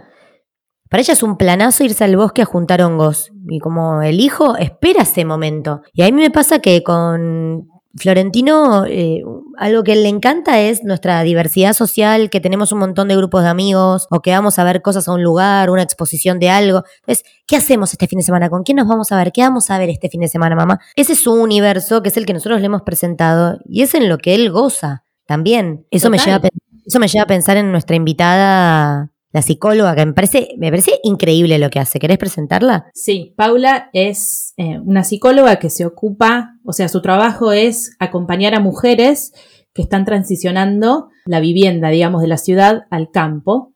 [0.92, 3.32] para ella es un planazo irse al bosque a juntar hongos.
[3.48, 5.84] Y como el hijo espera ese momento.
[5.94, 9.24] Y a mí me pasa que con Florentino, eh,
[9.58, 13.50] algo que le encanta es nuestra diversidad social, que tenemos un montón de grupos de
[13.50, 16.84] amigos o que vamos a ver cosas a un lugar, una exposición de algo.
[17.02, 18.50] Entonces, ¿qué hacemos este fin de semana?
[18.50, 19.32] ¿Con quién nos vamos a ver?
[19.32, 20.80] ¿Qué vamos a ver este fin de semana, mamá?
[20.96, 24.08] Ese es su universo, que es el que nosotros le hemos presentado y es en
[24.08, 25.86] lo que él goza también.
[25.92, 26.50] Eso, me lleva, a,
[26.86, 31.00] eso me lleva a pensar en nuestra invitada la psicóloga, que me parece, me parece
[31.04, 32.00] increíble lo que hace.
[32.00, 32.90] ¿Querés presentarla?
[32.94, 38.54] Sí, Paula es eh, una psicóloga que se ocupa, o sea, su trabajo es acompañar
[38.56, 39.32] a mujeres
[39.74, 43.74] que están transicionando la vivienda, digamos, de la ciudad al campo.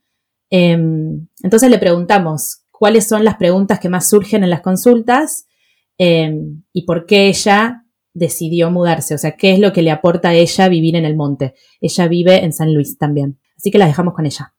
[0.49, 5.45] Em, entonces le preguntamos cuáles son las preguntas que más surgen en las consultas
[5.97, 10.29] em, y por qué ella decidió mudarse, o sea, qué es lo que le aporta
[10.29, 11.53] a ella vivir en el monte.
[11.79, 13.39] Ella vive en San Luis también.
[13.57, 14.54] Así que la dejamos con ella.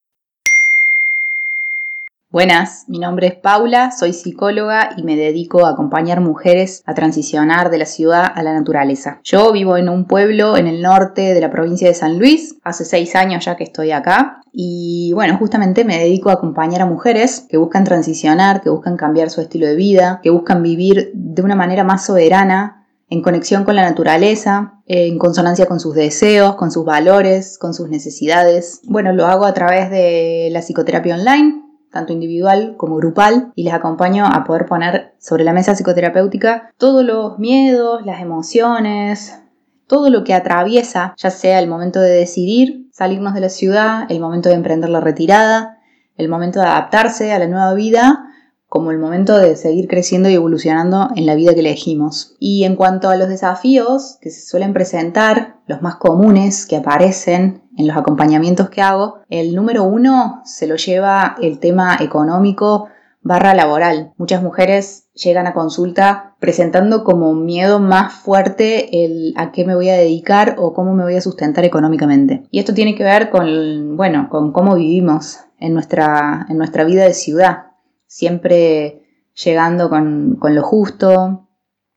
[2.36, 7.70] Buenas, mi nombre es Paula, soy psicóloga y me dedico a acompañar mujeres a transicionar
[7.70, 9.20] de la ciudad a la naturaleza.
[9.24, 12.84] Yo vivo en un pueblo en el norte de la provincia de San Luis, hace
[12.84, 17.46] seis años ya que estoy acá y bueno, justamente me dedico a acompañar a mujeres
[17.48, 21.56] que buscan transicionar, que buscan cambiar su estilo de vida, que buscan vivir de una
[21.56, 26.84] manera más soberana en conexión con la naturaleza, en consonancia con sus deseos, con sus
[26.84, 28.82] valores, con sus necesidades.
[28.84, 31.62] Bueno, lo hago a través de la psicoterapia online,
[31.96, 37.04] tanto individual como grupal, y les acompaño a poder poner sobre la mesa psicoterapéutica todos
[37.04, 39.40] los miedos, las emociones,
[39.86, 44.20] todo lo que atraviesa, ya sea el momento de decidir salirnos de la ciudad, el
[44.20, 45.78] momento de emprender la retirada,
[46.16, 48.26] el momento de adaptarse a la nueva vida
[48.68, 52.34] como el momento de seguir creciendo y evolucionando en la vida que elegimos.
[52.40, 57.62] Y en cuanto a los desafíos que se suelen presentar, los más comunes que aparecen
[57.76, 62.88] en los acompañamientos que hago, el número uno se lo lleva el tema económico
[63.26, 64.12] barra laboral.
[64.16, 69.88] Muchas mujeres llegan a consulta presentando como miedo más fuerte el a qué me voy
[69.88, 72.44] a dedicar o cómo me voy a sustentar económicamente.
[72.50, 77.04] Y esto tiene que ver con, bueno, con cómo vivimos en nuestra, en nuestra vida
[77.04, 77.72] de ciudad.
[78.06, 79.02] Siempre
[79.34, 81.48] llegando con, con lo justo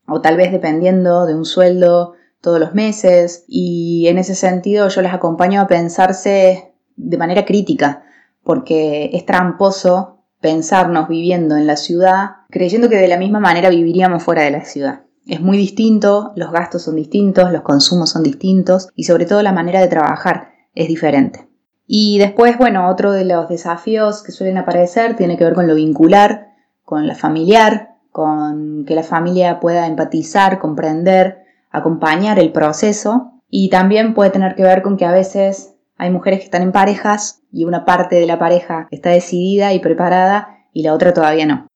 [0.06, 5.02] o tal vez dependiendo de un sueldo todos los meses y en ese sentido yo
[5.02, 8.02] les acompaño a pensarse de manera crítica
[8.42, 14.22] porque es tramposo pensarnos viviendo en la ciudad creyendo que de la misma manera viviríamos
[14.22, 15.02] fuera de la ciudad.
[15.26, 19.52] Es muy distinto, los gastos son distintos, los consumos son distintos y sobre todo la
[19.52, 21.46] manera de trabajar es diferente.
[21.86, 25.74] Y después, bueno, otro de los desafíos que suelen aparecer tiene que ver con lo
[25.74, 26.48] vincular,
[26.84, 31.39] con la familiar, con que la familia pueda empatizar, comprender,
[31.70, 36.40] acompañar el proceso y también puede tener que ver con que a veces hay mujeres
[36.40, 40.82] que están en parejas y una parte de la pareja está decidida y preparada y
[40.82, 41.66] la otra todavía no.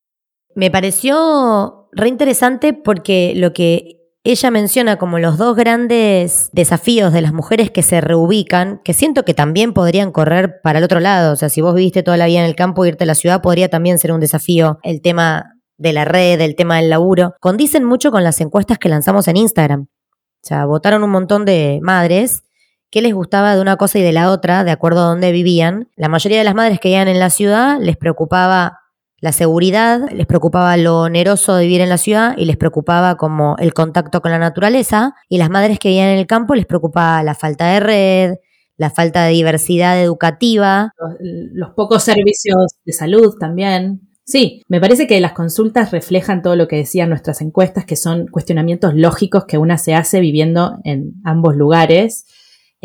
[0.54, 7.20] Me pareció re interesante porque lo que ella menciona como los dos grandes desafíos de
[7.20, 11.34] las mujeres que se reubican, que siento que también podrían correr para el otro lado.
[11.34, 13.42] O sea, si vos viviste toda la vida en el campo, irte a la ciudad
[13.42, 14.78] podría también ser un desafío.
[14.82, 18.88] El tema de la red, el tema del laburo, condicen mucho con las encuestas que
[18.88, 19.82] lanzamos en Instagram.
[19.82, 22.44] O sea, votaron un montón de madres
[22.90, 25.88] qué les gustaba de una cosa y de la otra, de acuerdo a dónde vivían.
[25.96, 28.78] La mayoría de las madres que vivían en la ciudad les preocupaba
[29.18, 33.56] la seguridad, les preocupaba lo oneroso de vivir en la ciudad y les preocupaba como
[33.58, 35.14] el contacto con la naturaleza.
[35.28, 38.34] Y las madres que vivían en el campo les preocupaba la falta de red,
[38.76, 40.92] la falta de diversidad educativa.
[40.96, 44.13] Los, los pocos servicios de salud también.
[44.26, 48.26] Sí, me parece que las consultas reflejan todo lo que decían nuestras encuestas, que son
[48.26, 52.24] cuestionamientos lógicos que una se hace viviendo en ambos lugares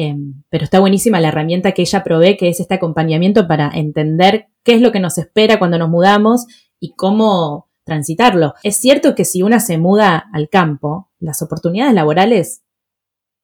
[0.01, 4.47] Em, pero está buenísima la herramienta que ella provee, que es este acompañamiento para entender
[4.63, 6.45] qué es lo que nos espera cuando nos mudamos
[6.79, 8.53] y cómo transitarlo.
[8.63, 12.63] Es cierto que si una se muda al campo, las oportunidades laborales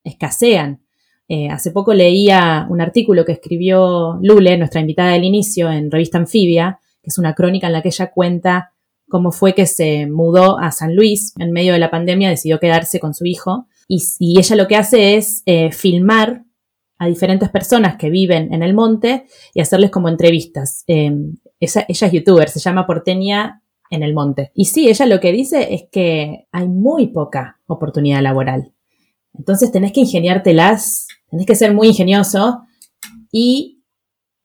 [0.06, 0.82] escasean.
[1.28, 6.20] Eh, hace poco leía un artículo que escribió Lule, nuestra invitada del inicio, en Revista
[6.20, 8.74] Anfibia, que es una crónica en la que ella cuenta
[9.08, 13.00] cómo fue que se mudó a San Luis en medio de la pandemia, decidió quedarse
[13.00, 16.44] con su hijo y, ella lo que hace es eh, filmar
[16.98, 20.84] a diferentes personas que viven en el monte y hacerles como entrevistas.
[20.88, 24.52] Em, ella, es youtuber, se llama Porteña en el monte.
[24.56, 28.74] Y sí, ella lo que dice es que hay muy poca oportunidad laboral.
[29.38, 32.64] Entonces tenés que ingeniártelas, tenés que ser muy ingenioso
[33.32, 33.84] y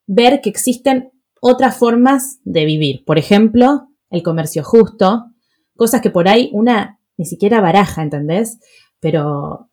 [0.07, 3.05] ver que existen otras formas de vivir.
[3.05, 5.27] Por ejemplo, el comercio justo,
[5.75, 8.59] cosas que por ahí una ni siquiera baraja, ¿entendés?
[9.01, 9.71] Pero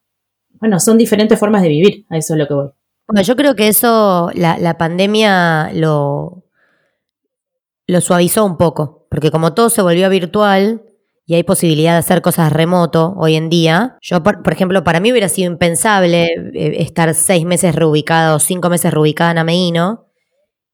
[0.59, 2.69] bueno, son diferentes formas de vivir, a eso es lo que voy.
[3.07, 6.43] Bueno, yo creo que eso, la, pandemia lo,
[7.87, 10.81] lo suavizó un poco, porque como todo se volvió virtual
[11.25, 15.11] y hay posibilidad de hacer cosas remoto hoy en día, yo, por, ejemplo, para mí
[15.11, 20.06] hubiera sido impensable eh, estar seis meses reubicada o cinco meses reubicada en Ameino,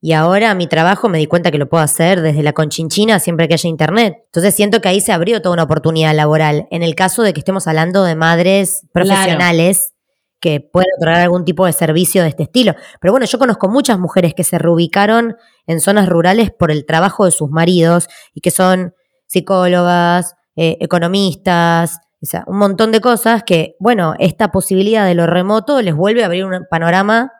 [0.05, 3.47] y ahora mi trabajo me di cuenta que lo puedo hacer desde la conchinchina siempre
[3.47, 4.17] que haya internet.
[4.25, 6.67] Entonces siento que ahí se abrió toda una oportunidad laboral.
[6.71, 9.93] En el caso de que estemos hablando de madres profesionales
[10.41, 12.75] que pueden otorgar algún tipo de servicio de este estilo.
[12.99, 15.37] Pero bueno, yo conozco muchas mujeres que se reubicaron
[15.67, 18.93] en zonas rurales por el trabajo de sus maridos y que son
[19.27, 25.27] psicólogas, eh, economistas, o sea, un montón de cosas que, bueno, esta posibilidad de lo
[25.27, 27.31] remoto les vuelve a abrir un panorama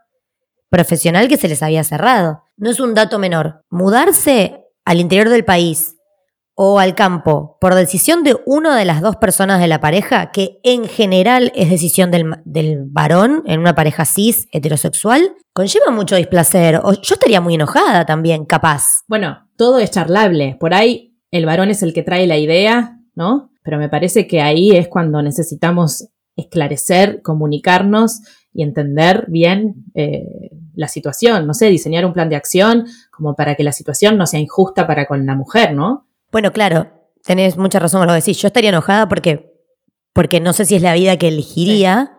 [0.73, 2.41] profesional que se les había cerrado.
[2.63, 3.65] No es un dato menor.
[3.69, 5.97] Mudarse al interior del país
[6.56, 10.62] o al campo por decisión de una de las dos personas de la pareja, que
[10.63, 16.80] en general es decisión del, del, varón en una pareja cis heterosexual, conlleva mucho displacer.
[16.86, 19.02] O yo estaría muy enojada también, capaz.
[19.10, 20.56] Bueno, todo es charlable.
[20.58, 23.52] Por ahí el varón es el que trae la idea, ¿no?
[23.62, 28.21] Pero me parece que ahí es cuando necesitamos esclarecer, comunicarnos
[28.54, 33.56] y entender bien eh, la situación, no sé, diseñar un plan de acción como para
[33.56, 36.08] que la situación no sea injusta para con la mujer, ¿no?
[36.32, 36.92] Bueno, claro,
[37.24, 38.42] tenés mucha razón con lo que decís.
[38.42, 39.54] Yo estaría enojada porque,
[40.14, 42.18] porque no sé si es la vida que elegiría,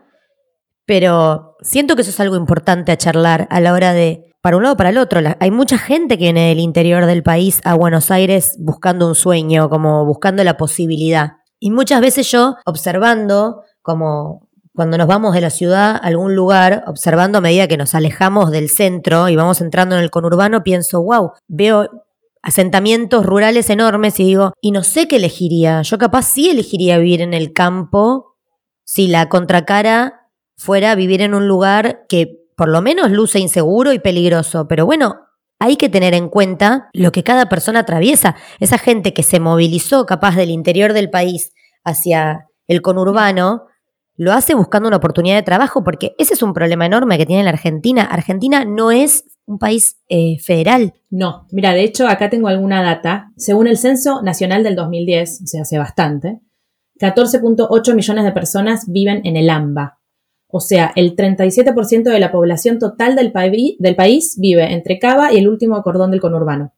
[0.87, 4.63] pero siento que eso es algo importante a charlar a la hora de, para un
[4.63, 5.21] lado o para el otro.
[5.41, 9.69] hay mucha gente que viene del interior del país a Buenos Aires buscando un sueño,
[9.69, 11.39] como buscando la posibilidad.
[11.59, 16.83] Y muchas veces yo, observando como cuando nos vamos de la ciudad a algún lugar,
[16.87, 21.03] observando a medida que nos alejamos del centro y vamos entrando en el conurbano, pienso,
[21.03, 21.89] wow, veo
[22.43, 25.83] asentamientos rurales enormes y digo, y no sé qué elegiría.
[25.83, 28.37] Yo capaz sí elegiría vivir en el campo
[28.85, 33.99] si la contracara fuera vivir en un lugar que por lo menos luce inseguro y
[33.99, 34.67] peligroso.
[34.69, 35.21] Pero bueno,
[35.59, 38.37] hay que tener en cuenta lo que cada persona atraviesa.
[38.61, 41.53] Esa gente que se movilizó capaz del interior del país
[41.85, 43.67] hacia el conurbano,
[44.17, 47.43] lo hace buscando una oportunidad de trabajo, porque ese es un problema enorme que tiene
[47.43, 48.03] la Argentina.
[48.03, 50.95] Argentina no es un país eh, federal.
[51.11, 53.33] No, mira, de hecho acá tengo alguna data.
[53.37, 56.41] Según el Censo Nacional del 2010, o sea, hace bastante,
[57.01, 59.99] 14.8 millones de personas viven en el AMBA.
[60.47, 63.33] O sea, el 37% de la población total del,
[63.79, 66.73] del país vive entre Cava y el último cordón del conurbano.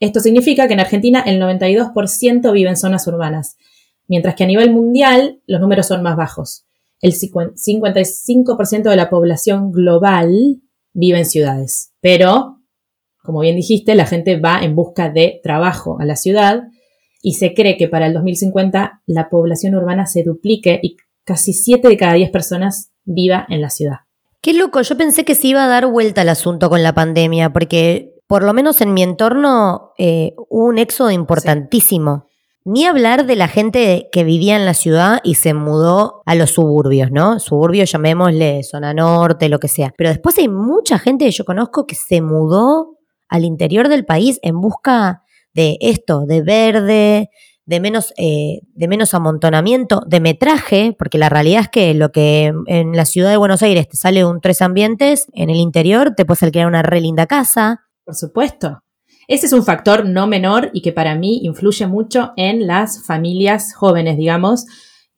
[0.00, 3.56] Esto significa que en Argentina el 92% vive en zonas urbanas,
[4.08, 6.64] mientras que a nivel mundial los números son más bajos.
[7.00, 10.62] El 55% de la población global
[10.92, 11.92] vive en ciudades.
[12.00, 12.60] Pero,
[13.22, 16.64] como bien dijiste, la gente va en busca de trabajo a la ciudad
[17.20, 21.88] y se cree que para el 2050 la población urbana se duplique y casi 7
[21.88, 24.00] de cada 10 personas viva en la ciudad.
[24.40, 27.50] Qué loco, yo pensé que se iba a dar vuelta el asunto con la pandemia,
[27.50, 32.26] porque por lo menos en mi entorno eh, hubo un éxodo importantísimo.
[32.66, 36.52] Ni hablar de la gente que vivía en la ciudad y se mudó a los
[36.52, 37.38] suburbios, ¿no?
[37.38, 39.92] Suburbios, llamémosle zona norte, lo que sea.
[39.98, 42.96] Pero después hay mucha gente que yo conozco que se mudó
[43.28, 45.22] al interior del país en busca
[45.52, 47.30] de esto, de verde,
[47.66, 52.52] de menos, eh, de menos amontonamiento, de metraje, porque la realidad es que lo que
[52.66, 56.24] en la ciudad de Buenos Aires te sale un tres ambientes, en el interior te
[56.24, 57.82] puedes alquilar una re linda casa.
[58.04, 58.83] Por supuesto.
[59.28, 63.74] Ese es un factor no menor y que para mí influye mucho en las familias
[63.74, 64.66] jóvenes, digamos,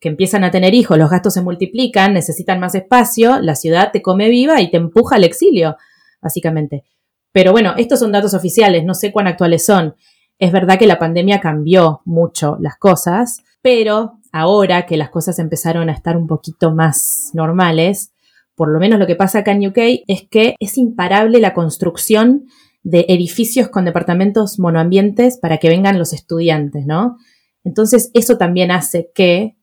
[0.00, 4.02] que empiezan a tener hijos, los gastos se multiplican, necesitan más espacio, la ciudad te
[4.02, 5.76] come viva y te empuja al exilio,
[6.20, 6.84] básicamente.
[7.32, 9.94] Pero bueno, estos son datos oficiales, no sé cuán actuales son.
[10.38, 15.88] Es verdad que la pandemia cambió mucho las cosas, pero ahora que las cosas empezaron
[15.88, 18.12] a estar un poquito más normales,
[18.54, 22.46] por lo menos lo que pasa acá en UK es que es imparable la construcción
[22.86, 27.16] de edificios con departamentos monoambientes para que vengan los estudiantes, ¿no?
[27.64, 29.56] Entonces, eso también hace que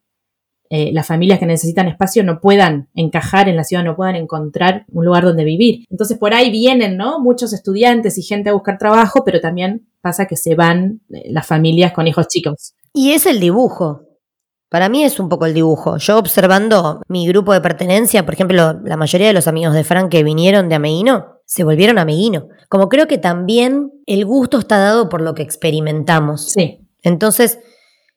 [0.70, 4.86] eh, las familias que necesitan espacio no puedan encajar en la ciudad, no puedan encontrar
[4.92, 5.86] un lugar donde vivir.
[5.90, 7.22] Entonces, por ahí vienen, ¿no?
[7.22, 11.48] Muchos estudiantes y gente a buscar trabajo, pero también pasa que se van eh, las
[11.48, 12.74] familias con hijos chicos.
[12.92, 14.02] Y es el dibujo.
[14.68, 15.96] Para mí es un poco el dibujo.
[15.96, 20.10] Yo observando mi grupo de pertenencia, por ejemplo, la mayoría de los amigos de Frank
[20.10, 22.46] que vinieron de Ameguino, se volvieron amiguinos.
[22.70, 26.52] Como creo que también el gusto está dado por lo que experimentamos.
[26.52, 26.88] Sí.
[27.02, 27.60] Entonces,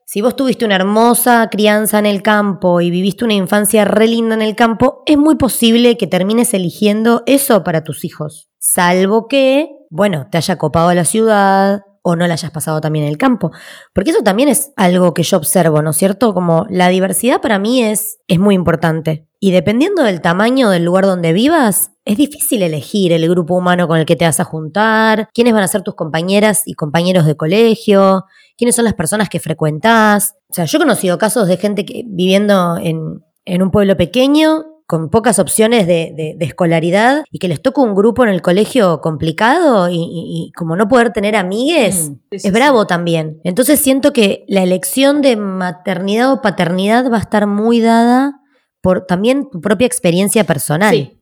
[0.04, 4.36] si vos tuviste una hermosa crianza en el campo y viviste una infancia re linda
[4.36, 8.48] en el campo, es muy posible que termines eligiendo eso para tus hijos.
[8.58, 13.10] Salvo que, bueno, te haya copado la ciudad, o no la hayas pasado también en
[13.10, 13.50] el campo.
[13.92, 16.32] Porque eso también es algo que yo observo, ¿no es cierto?
[16.34, 19.26] Como la diversidad para mí es, es muy importante.
[19.40, 23.98] Y dependiendo del tamaño del lugar donde vivas, es difícil elegir el grupo humano con
[23.98, 27.36] el que te vas a juntar, quiénes van a ser tus compañeras y compañeros de
[27.36, 28.24] colegio,
[28.56, 30.36] quiénes son las personas que frecuentás.
[30.48, 34.75] O sea, yo he conocido casos de gente que viviendo en, en un pueblo pequeño
[34.86, 39.88] con pocas opciones de, escolaridad y que les toca un grupo en el colegio complicado
[39.90, 43.40] y, como no poder tener amigues, mm, es bravo también.
[43.42, 48.40] Entonces siento que la elección de maternidad o paternidad va a estar muy dada
[48.80, 50.94] por también tu propia experiencia personal.
[50.94, 51.20] Sí,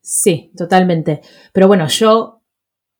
[0.00, 1.20] sí, totalmente.
[1.52, 2.42] Pero bueno, yo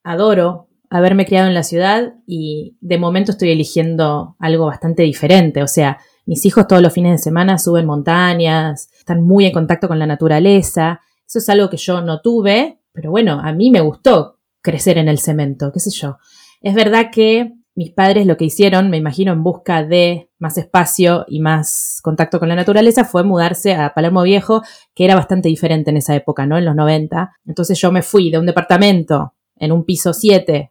[0.02, 5.62] adoro haberme criado en la ciudad y de momento estoy eligiendo algo bastante diferente.
[5.62, 9.88] O sea, mis hijos todos los fines de semana suben montañas, están muy en contacto
[9.88, 11.00] con la naturaleza.
[11.26, 15.08] Eso es algo que yo no tuve, pero bueno, a mí me gustó crecer en
[15.08, 16.18] el cemento, qué sé yo.
[16.60, 21.24] Es verdad que mis padres lo que hicieron, me imagino, en busca de más espacio
[21.26, 24.62] y más contacto con la naturaleza, fue mudarse a Palermo Viejo,
[24.94, 26.58] que era bastante diferente en esa época, ¿no?
[26.58, 27.32] En los 90.
[27.46, 30.70] Entonces yo me fui de un departamento en un piso 7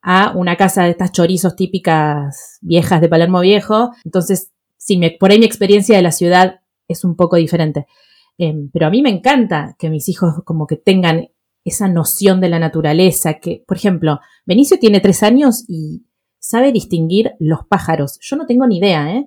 [0.00, 3.90] a una casa de estas chorizos típicas viejas de Palermo Viejo.
[4.04, 4.53] Entonces
[4.84, 7.86] sí, por ahí mi experiencia de la ciudad es un poco diferente.
[8.36, 11.28] Em, pero a mí me encanta que mis hijos como que tengan
[11.64, 16.04] esa noción de la naturaleza, que, por ejemplo, Benicio tiene tres años y
[16.38, 18.18] sabe distinguir los pájaros.
[18.20, 19.26] Yo no tengo ni idea, ¿eh?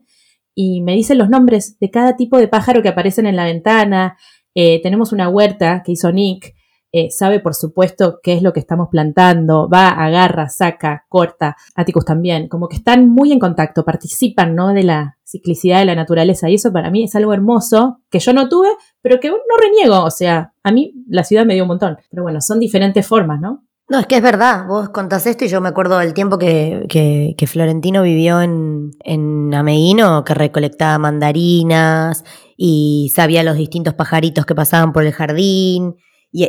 [0.54, 4.18] Y me dicen los nombres de cada tipo de pájaro que aparecen en la ventana.
[4.54, 6.54] Eh, tenemos una huerta que hizo Nick,
[7.00, 12.06] eh, sabe por supuesto qué es lo que estamos plantando, va, agarra, saca, corta, Atticus
[12.06, 14.74] también, como que están muy en contacto, participan, ¿no?
[14.74, 18.34] De la ciclicidad de la naturaleza y eso para mí es algo hermoso que yo
[18.34, 18.70] no tuve,
[19.02, 22.24] pero que no reniego, o sea, a mí la ciudad me dio un montón, pero
[22.24, 23.64] bueno, son diferentes formas, ¿no?
[23.90, 26.88] No, es que es verdad, vos contás esto y yo me acuerdo del tiempo que,
[26.90, 32.26] que, Florentino vivió en, en Ameguino, que recolectaba mandarinas
[32.58, 35.96] y sabía los distintos pajaritos que pasaban por el jardín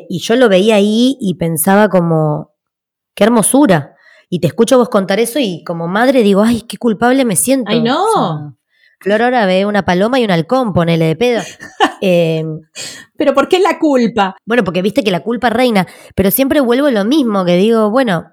[0.09, 2.55] y, yo lo veía ahí y pensaba como,
[3.15, 3.95] qué hermosura.
[4.31, 7.71] Y te escucho vos contar eso y como madre digo, ay, qué culpable me siento.
[7.71, 8.05] Ay, no.
[8.05, 8.59] O sea,
[9.01, 11.43] Flor ahora ve una paloma y un halcón, ponele de pedo.
[12.01, 12.45] Eh,
[13.17, 14.37] Pero ¿por qué la culpa?
[14.47, 15.85] bueno, porque viste que la culpa reina,
[16.15, 18.25] pero siempre vuelvo a lo mismo, que digo, bueno,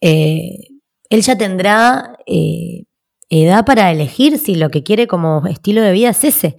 [0.00, 0.78] eh,
[1.10, 2.84] él ya tendrá eh,
[3.30, 6.56] edad para elegir si lo que quiere como estilo de vida es ese.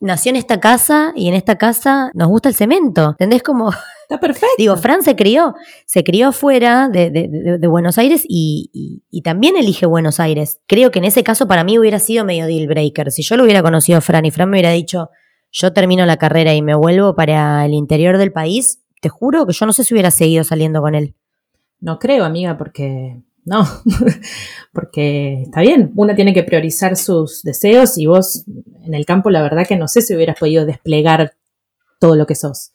[0.00, 3.42] Nació en esta casa y en esta casa nos gusta el cemento, ¿entendés?
[3.42, 3.70] Como,
[4.02, 4.48] Está perfecto.
[4.58, 5.54] digo, Fran se crió,
[5.86, 10.18] se crió fuera de, de- de- de Buenos Aires y, y- y también elige Buenos
[10.20, 10.60] Aires.
[10.66, 13.10] Creo que en ese caso para mí hubiera sido medio deal breaker.
[13.12, 15.10] Si yo lo hubiera conocido a Fran y Fran me hubiera dicho,
[15.50, 19.52] yo termino la carrera y me vuelvo para el interior del país, te juro que
[19.52, 21.14] yo no sé si hubiera seguido saliendo con él.
[21.80, 23.66] No creo, amiga, porque no,
[24.72, 28.44] porque está bien, una tiene que priorizar sus deseos y vos
[28.84, 31.32] en el campo la verdad que no sé si hubieras podido desplegar
[31.98, 32.72] todo lo que sos.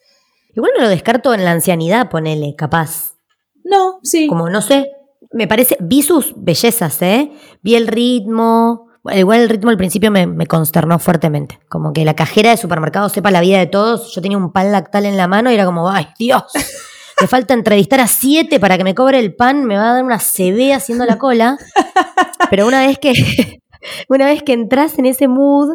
[0.55, 3.15] Igual no lo descarto en la ancianidad, ponele, capaz.
[3.63, 4.28] No, sí.
[4.28, 4.91] Como no sé,
[5.32, 7.32] me parece, vi sus bellezas, ¿eh?
[7.61, 8.89] Vi el ritmo.
[9.11, 11.59] Igual el ritmo al principio me, me consternó fuertemente.
[11.69, 14.13] Como que la cajera de supermercado sepa la vida de todos.
[14.13, 16.43] Yo tenía un pan lactal en la mano y era como, ay, Dios.
[17.22, 20.03] Le falta entrevistar a siete para que me cobre el pan, me va a dar
[20.03, 21.57] una CB haciendo la cola.
[22.49, 23.14] Pero una vez que,
[24.09, 25.70] una vez que entras en ese mood,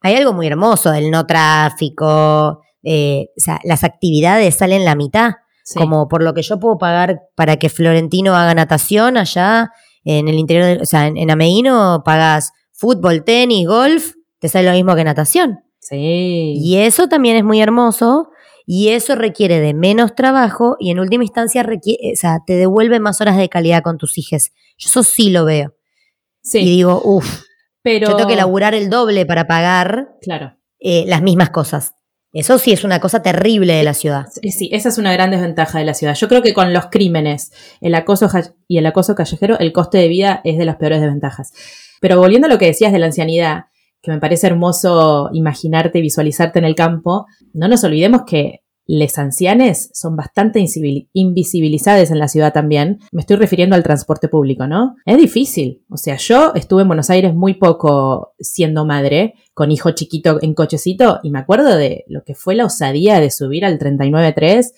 [0.00, 2.60] hay algo muy hermoso del no tráfico.
[2.82, 5.32] eh, o sea, las actividades salen la mitad.
[5.64, 5.78] sí.
[5.78, 9.70] Como por lo que yo puedo pagar para que Florentino haga natación allá
[10.04, 14.66] en el interior, de- o sea, en, en Ameíno pagas fútbol, tenis, golf, te sale
[14.68, 15.58] lo mismo que natación.
[15.80, 16.54] Sí.
[16.56, 18.30] Y eso también es muy hermoso
[18.72, 23.00] y eso requiere de menos trabajo y en última instancia requiere, o sea, te devuelve
[23.00, 24.52] más horas de calidad con tus hijos.
[24.78, 25.74] Yo eso sí lo veo.
[26.40, 27.42] sí, Y digo, uff,
[27.82, 30.56] pero yo tengo que laburar el doble para pagar Claro.
[30.78, 31.94] eh, las mismas cosas.
[32.32, 34.26] Eso sí es una cosa terrible de la ciudad.
[34.40, 36.14] Sí, esa es una gran desventaja de la ciudad.
[36.14, 37.50] Yo creo que con los crímenes,
[37.80, 38.28] el acoso
[38.68, 41.52] y el acoso callejero, el coste de vida es de las peores desventajas.
[42.00, 43.64] Pero volviendo a lo que decías de la ancianidad,
[44.02, 49.18] que me parece hermoso imaginarte y visualizarte en el campo, no nos olvidemos que les
[49.18, 50.64] ancianes son bastante
[51.12, 52.98] invisibilizadas en la ciudad también.
[53.12, 54.96] Me estoy refiriendo al transporte público, ¿no?
[55.06, 55.84] Es difícil.
[55.88, 60.54] O sea, yo estuve en Buenos Aires muy poco siendo madre, con hijo chiquito en
[60.54, 64.72] cochecito, y me acuerdo de lo que fue la osadía de subir al 39.3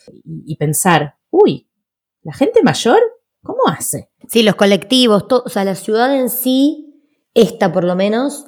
[0.45, 1.71] y, pensar, uy,
[2.23, 2.99] ¿la gente mayor
[3.43, 4.11] cómo hace?
[4.29, 7.01] Sí, los colectivos, o sea, la ciudad en sí,
[7.33, 8.45] esta por lo menos,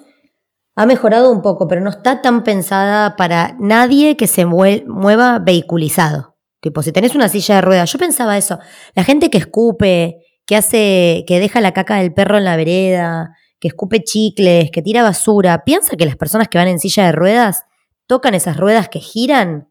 [0.77, 5.39] ha mejorado un poco, pero no está tan pensada para nadie que se mue- mueva
[5.39, 6.37] vehiculizado.
[6.61, 8.59] Tipo, si tenés una silla de ruedas, yo pensaba eso,
[8.95, 10.17] la gente que escupe,
[10.47, 14.83] que hace, que deja la caca del perro en la vereda, que escupe chicles, que
[14.83, 17.65] tira basura, piensa que las personas que van en silla de ruedas
[18.07, 19.69] tocan esas ruedas que giran,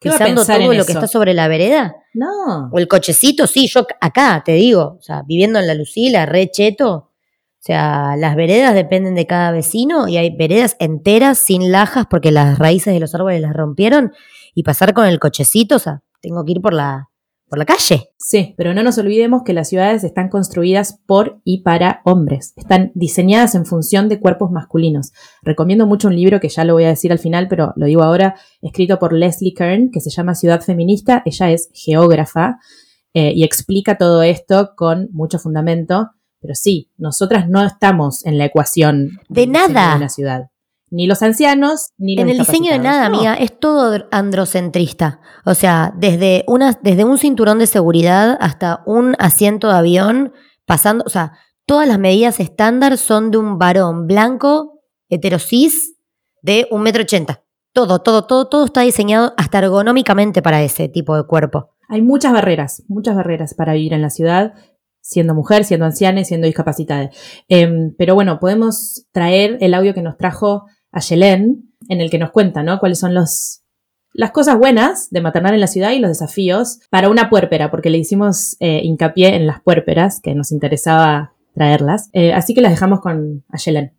[0.00, 1.94] ¿Qué va a pisando todo lo que está sobre la vereda.
[2.12, 2.68] No.
[2.72, 6.50] O el cochecito, sí, yo acá te digo, o sea, viviendo en la Lucila, re
[6.50, 7.12] cheto.
[7.64, 12.30] O sea, las veredas dependen de cada vecino y hay veredas enteras sin lajas porque
[12.30, 14.12] las raíces de los árboles las rompieron
[14.54, 17.08] y pasar con el cochecito, o sea, tengo que ir por la,
[17.48, 18.10] por la calle.
[18.18, 22.52] Sí, pero no nos olvidemos que las ciudades están construidas por y para hombres.
[22.56, 25.12] Están diseñadas en función de cuerpos masculinos.
[25.40, 28.02] Recomiendo mucho un libro que ya lo voy a decir al final, pero lo digo
[28.02, 31.22] ahora, escrito por Leslie Kern, que se llama Ciudad Feminista.
[31.24, 32.58] Ella es geógrafa
[33.14, 36.10] eh, y explica todo esto con mucho fundamento.
[36.44, 39.92] Pero sí, nosotras no estamos en la ecuación De nada.
[39.92, 40.50] de una ciudad.
[40.90, 43.08] Ni los ancianos, ni los En el diseño de nada.
[43.08, 43.16] No.
[43.16, 45.20] amiga, es todo androcentrista.
[45.46, 50.34] O sea, desde, una, desde un cinturón de seguridad hasta un asiento de avión,
[50.66, 51.32] pasando, o sea,
[51.64, 55.96] todas las medidas estándar son de un varón blanco, heterosis,
[56.42, 57.42] de un metro ochenta.
[57.72, 61.70] Todo, todo, todo, todo está diseñado hasta ergonómicamente para ese tipo de cuerpo.
[61.88, 64.52] Hay muchas barreras, muchas barreras para vivir en la ciudad,
[65.04, 67.10] siendo mujer, siendo anciana y siendo discapacitada.
[67.48, 72.18] Em, pero bueno, podemos traer el audio que nos trajo a Yelén, en el que
[72.18, 72.80] nos cuenta, ¿no?
[72.80, 73.62] Cuáles son los,
[74.14, 77.90] las cosas buenas de maternar en la ciudad y los desafíos para una puérpera, porque
[77.90, 82.08] le hicimos eh, hincapié en las puérperas, que nos interesaba traerlas.
[82.14, 83.92] Eh, así que las dejamos con Ayelen.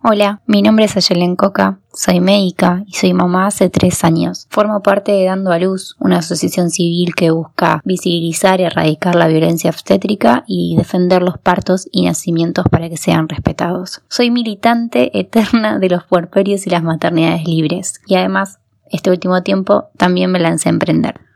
[0.00, 4.46] Hola, mi nombre es Ayelen Coca, soy médica y soy mamá hace tres años.
[4.48, 9.26] Formo parte de Dando a Luz, una asociación civil que busca visibilizar y erradicar la
[9.26, 14.02] violencia obstétrica y defender los partos y nacimientos para que sean respetados.
[14.08, 18.60] Soy militante eterna de los puerperios y las maternidades libres y además,
[18.92, 21.27] este último tiempo también me lancé a emprender.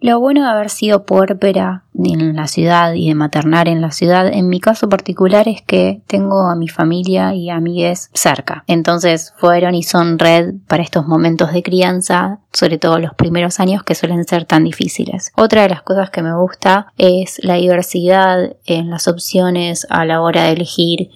[0.00, 4.26] Lo bueno de haber sido puérpera en la ciudad y de maternar en la ciudad,
[4.32, 8.64] en mi caso particular, es que tengo a mi familia y amigues cerca.
[8.66, 13.82] Entonces fueron y son red para estos momentos de crianza, sobre todo los primeros años
[13.82, 15.32] que suelen ser tan difíciles.
[15.36, 20.22] Otra de las cosas que me gusta es la diversidad en las opciones a la
[20.22, 21.10] hora de elegir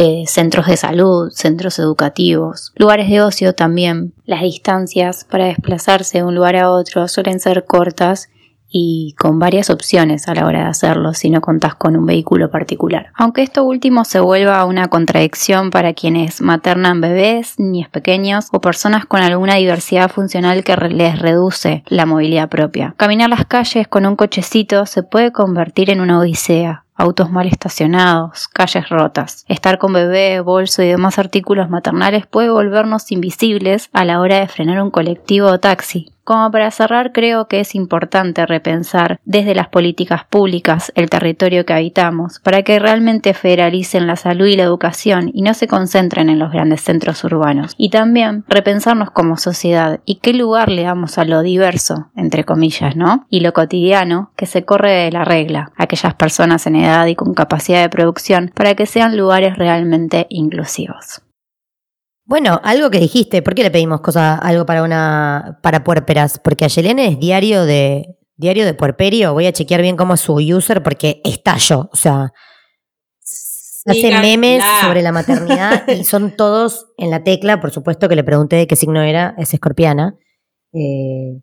[0.00, 4.14] eh, centros de salud, centros educativos, lugares de ocio también.
[4.26, 8.28] Las distancias para desplazarse de un lugar a otro suelen ser cortas
[8.70, 12.50] y con varias opciones a la hora de hacerlo si no contás con un vehículo
[12.50, 13.12] particular.
[13.14, 19.06] Aunque esto último se vuelva una contradicción para quienes maternan bebés, niños pequeños o personas
[19.06, 22.94] con alguna diversidad funcional que les reduce la movilidad propia.
[22.96, 28.48] Caminar las calles con un cochecito se puede convertir en una odisea, autos mal estacionados,
[28.48, 29.44] calles rotas.
[29.48, 34.48] Estar con bebé, bolso y demás artículos maternales puede volvernos invisibles a la hora de
[34.48, 36.10] frenar un colectivo o taxi.
[36.28, 41.72] Como para cerrar, creo que es importante repensar desde las políticas públicas el territorio que
[41.72, 46.38] habitamos, para que realmente federalicen la salud y la educación y no se concentren en
[46.38, 47.72] los grandes centros urbanos.
[47.78, 52.94] Y también repensarnos como sociedad y qué lugar le damos a lo diverso, entre comillas,
[52.94, 53.24] ¿no?
[53.30, 57.32] Y lo cotidiano que se corre de la regla, aquellas personas en edad y con
[57.32, 61.22] capacidad de producción, para que sean lugares realmente inclusivos.
[62.28, 66.38] Bueno, algo que dijiste, ¿por qué le pedimos cosas, algo para una, para puerperas?
[66.38, 68.04] Porque a Yelene es diario de,
[68.36, 69.32] diario de puerperio.
[69.32, 71.88] Voy a chequear bien cómo es su user porque estallo.
[71.90, 72.34] O sea,
[73.86, 77.62] hace memes sobre la maternidad y son todos en la tecla.
[77.62, 80.14] Por supuesto que le pregunté de qué signo era, es escorpiana.
[80.74, 81.40] Eh,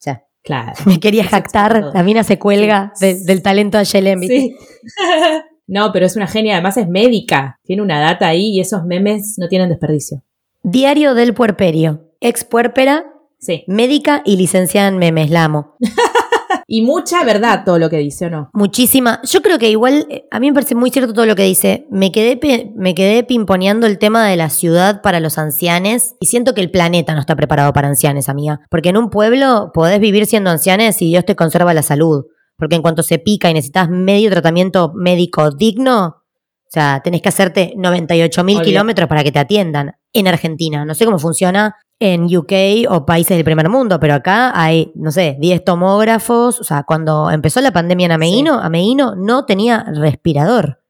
[0.00, 0.24] ya.
[0.42, 0.72] Claro.
[0.86, 4.26] Me quería jactar, la mina se cuelga del talento de Yelene.
[4.26, 4.56] Sí.
[5.66, 9.34] No, pero es una genia, además es médica, tiene una data ahí y esos memes
[9.38, 10.22] no tienen desperdicio.
[10.62, 13.04] Diario del puerperio, ex puerpera,
[13.38, 13.64] sí.
[13.66, 15.76] médica y licenciada en memes, la amo.
[16.68, 18.50] y mucha verdad todo lo que dice, ¿o no?
[18.52, 19.20] Muchísima.
[19.24, 21.86] Yo creo que igual, eh, a mí me parece muy cierto todo lo que dice.
[21.90, 26.54] Me quedé, me quedé pimponeando el tema de la ciudad para los ancianes y siento
[26.54, 28.60] que el planeta no está preparado para ancianes, amiga.
[28.70, 32.26] Porque en un pueblo podés vivir siendo ancianes y Dios te conserva la salud.
[32.56, 36.22] Porque en cuanto se pica y necesitas medio tratamiento médico digno,
[36.66, 40.84] o sea, tenés que hacerte 98 mil kilómetros para que te atiendan en Argentina.
[40.84, 45.12] No sé cómo funciona en UK o países del primer mundo, pero acá hay, no
[45.12, 46.60] sé, 10 tomógrafos.
[46.60, 50.80] O sea, cuando empezó la pandemia en Ameíno, Ameíno no tenía respirador.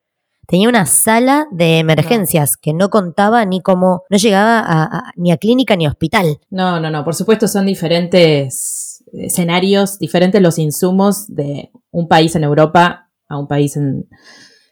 [0.46, 5.74] Tenía una sala de emergencias que no contaba ni cómo, no llegaba ni a clínica
[5.74, 6.38] ni a hospital.
[6.50, 12.44] No, no, no, por supuesto son diferentes escenarios diferentes los insumos de un país en
[12.44, 14.08] Europa a un país en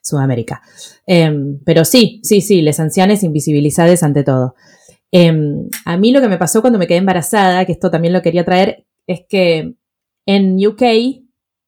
[0.03, 0.63] Sudamérica.
[1.07, 4.55] Em, pero sí, sí, sí, les ancianes invisibilizadas ante todo.
[5.11, 8.23] Em, a mí lo que me pasó cuando me quedé embarazada, que esto también lo
[8.23, 9.75] quería traer, es que
[10.27, 10.83] en UK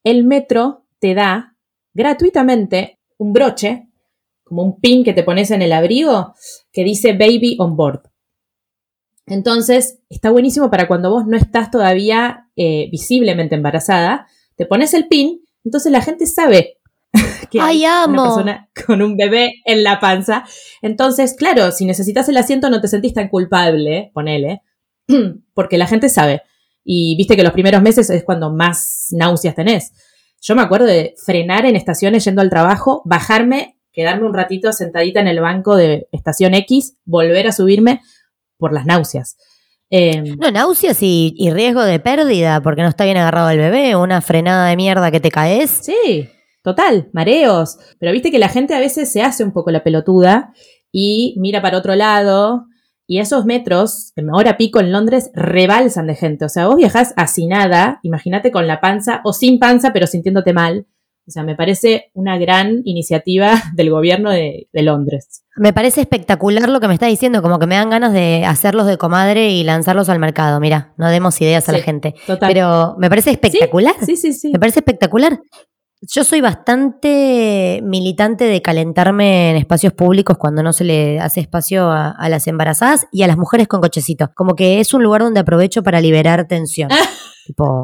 [0.05, 1.57] el metro te da
[1.95, 3.89] gratuitamente un broche,
[4.45, 6.35] como un pin que te pones en el abrigo,
[6.73, 8.03] que dice Baby on Board.
[9.27, 14.27] Entonces, está buenísimo para cuando vos no estás todavía eh, visiblemente embarazada,
[14.57, 16.79] te pones el pin, entonces la gente sabe
[17.51, 20.45] que hay una persona con un bebé en la panza.
[20.83, 24.63] Entonces, claro, si necesitas el asiento no te sentís tan culpable, ponele,
[25.55, 26.43] porque la gente sabe.
[26.85, 29.93] Y viste que los primeros meses es cuando más náuseas tenés.
[30.41, 35.21] Yo me acuerdo de frenar en estaciones yendo al trabajo, bajarme, quedarme un ratito sentadita
[35.21, 38.03] en el banco de estación X, volver a subirme,
[38.59, 39.37] por las náuseas.
[39.91, 44.21] Em, no, náuseas y, riesgo de pérdida porque no está bien agarrado el bebé, una
[44.21, 45.71] frenada de mierda que te caes.
[45.83, 46.29] Sí,
[46.63, 47.79] total, mareos.
[47.99, 50.53] Pero viste que la gente a veces se hace un poco la pelotuda
[50.93, 52.67] y mira para otro lado.
[53.09, 56.45] Y esos metros, en hora pico en Londres, rebalsan de gente.
[56.45, 60.53] O sea, vos viajás así nada, imagínate con la panza o sin panza, pero sintiéndote
[60.53, 60.87] mal.
[61.27, 65.45] O sea, me parece una gran iniciativa del gobierno de, Londres.
[65.57, 68.87] Me parece espectacular lo que me está diciendo, como que me dan ganas de hacerlos
[68.87, 70.61] de comadre y lanzarlos al mercado.
[70.61, 72.15] Mira, no demos ideas a la gente.
[72.41, 73.95] Pero me parece espectacular.
[74.05, 74.51] Sí, sí, sí.
[74.53, 75.41] Me parece espectacular.
[76.03, 81.91] Yo soy bastante militante de calentarme en espacios públicos cuando no se le hace espacio
[81.91, 84.31] a, a, las embarazadas y a las mujeres con cochecito.
[84.35, 86.91] Como que es un lugar donde aprovecho para liberar tensión.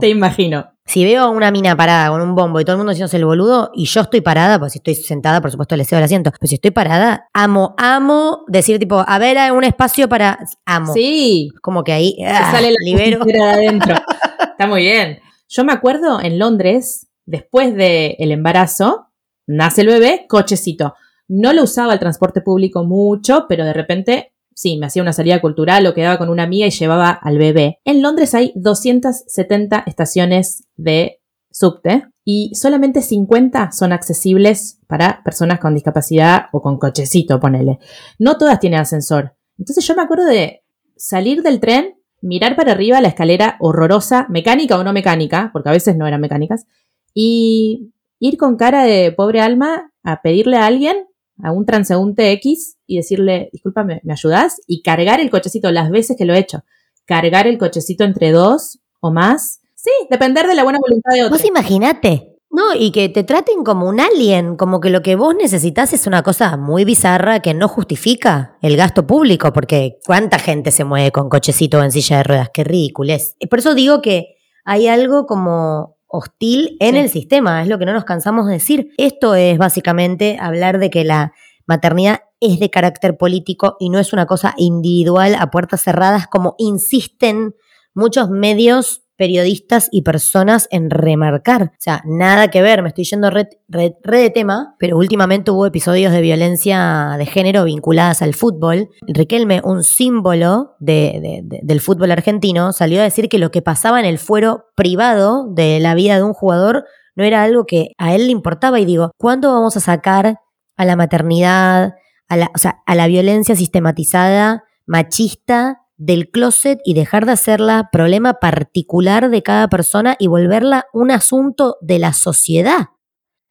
[0.00, 0.72] Te imagino.
[0.84, 3.24] Si veo a una mina parada con un bombo y todo el mundo haciéndose el
[3.24, 6.30] boludo y yo estoy parada, pues si estoy sentada, por supuesto le cedo el asiento,
[6.32, 10.38] pero si estoy parada, amo, amo decir tipo, a ver, hay un espacio para...
[10.66, 10.92] Amo.
[10.92, 11.50] Sí.
[11.62, 13.24] Como que ahí ah, sale la libero.
[13.24, 13.94] de adentro.
[14.40, 15.20] Está muy bien.
[15.48, 19.08] Yo me acuerdo en Londres, después del embarazo,
[19.46, 20.94] nace el bebé, cochecito.
[21.28, 25.40] No lo usaba el transporte público mucho, pero de repente sí, me hacía una salida
[25.40, 27.78] cultural o quedaba con una amiga y llevaba al bebé.
[27.84, 35.74] En Londres hay 270 estaciones de subte y solamente 50 son accesibles para personas con
[35.74, 37.78] discapacidad o con cochecito, ponele.
[38.18, 39.36] No todas tienen ascensor.
[39.58, 40.62] Entonces yo me acuerdo de
[40.96, 45.72] salir del tren, mirar para arriba la escalera horrorosa, mecánica o no mecánica, porque a
[45.72, 46.66] veces no eran mecánicas,
[47.12, 51.06] y ir con cara de pobre alma a pedirle a alguien,
[51.42, 54.60] a un transeúnte X, y decirle, disculpa, ¿me, ¿me ayudás?
[54.66, 56.64] Y cargar el cochecito las veces que lo he hecho.
[57.04, 59.60] Cargar el cochecito entre dos o más.
[59.74, 61.36] Sí, depender de la buena voluntad de otro.
[61.36, 62.32] Vos imaginate.
[62.54, 66.06] No, y que te traten como un alien, como que lo que vos necesitas es
[66.06, 71.12] una cosa muy bizarra que no justifica el gasto público, porque ¿cuánta gente se mueve
[71.12, 72.50] con cochecito o en silla de ruedas?
[72.52, 73.36] Qué ridículo es.
[73.48, 74.36] Por eso digo que
[74.66, 77.00] hay algo como hostil en Sí.
[77.00, 78.90] el sistema, es lo que no nos cansamos de decir.
[78.98, 81.32] Esto es básicamente hablar de que la
[81.66, 86.54] maternidad es de carácter político y no es una cosa individual a puertas cerradas como
[86.58, 87.54] insisten
[87.94, 91.62] muchos medios periodistas y personas en remarcar.
[91.64, 95.66] O sea, nada que ver, me estoy yendo re, re- de tema, pero últimamente hubo
[95.66, 98.88] episodios de violencia de género vinculadas al fútbol.
[99.06, 104.00] Riquelme, un símbolo de- de- del fútbol argentino, salió a decir que lo que pasaba
[104.00, 106.84] en el fuero privado de la vida de un jugador
[107.14, 108.80] no era algo que a él le importaba.
[108.80, 110.38] Y digo, ¿cuándo vamos a sacar
[110.76, 111.92] a la maternidad,
[112.28, 117.88] a la, o sea, a la violencia sistematizada, machista, del closet y dejar de hacerla
[117.92, 122.88] problema particular de cada persona y volverla un asunto de la sociedad.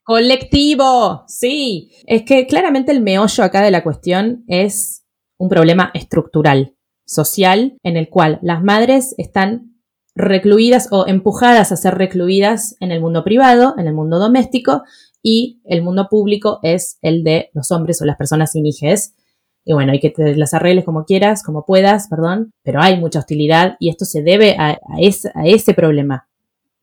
[0.04, 1.92] Colectivo, sí.
[2.06, 5.06] Es que claramente el meollo acá de la cuestión es
[5.38, 6.76] un problema estructural,
[7.06, 9.78] social, en el cual las madres están
[10.14, 14.84] recluidas o empujadas a ser recluidas en el mundo privado, en el mundo doméstico,
[15.24, 18.66] y el mundo público es el de los hombres o las personas sin.
[19.64, 23.76] Y bueno, hay que las arregles como quieras, como puedas, perdón, pero hay mucha hostilidad
[23.80, 26.28] y esto se debe a, a ese problema,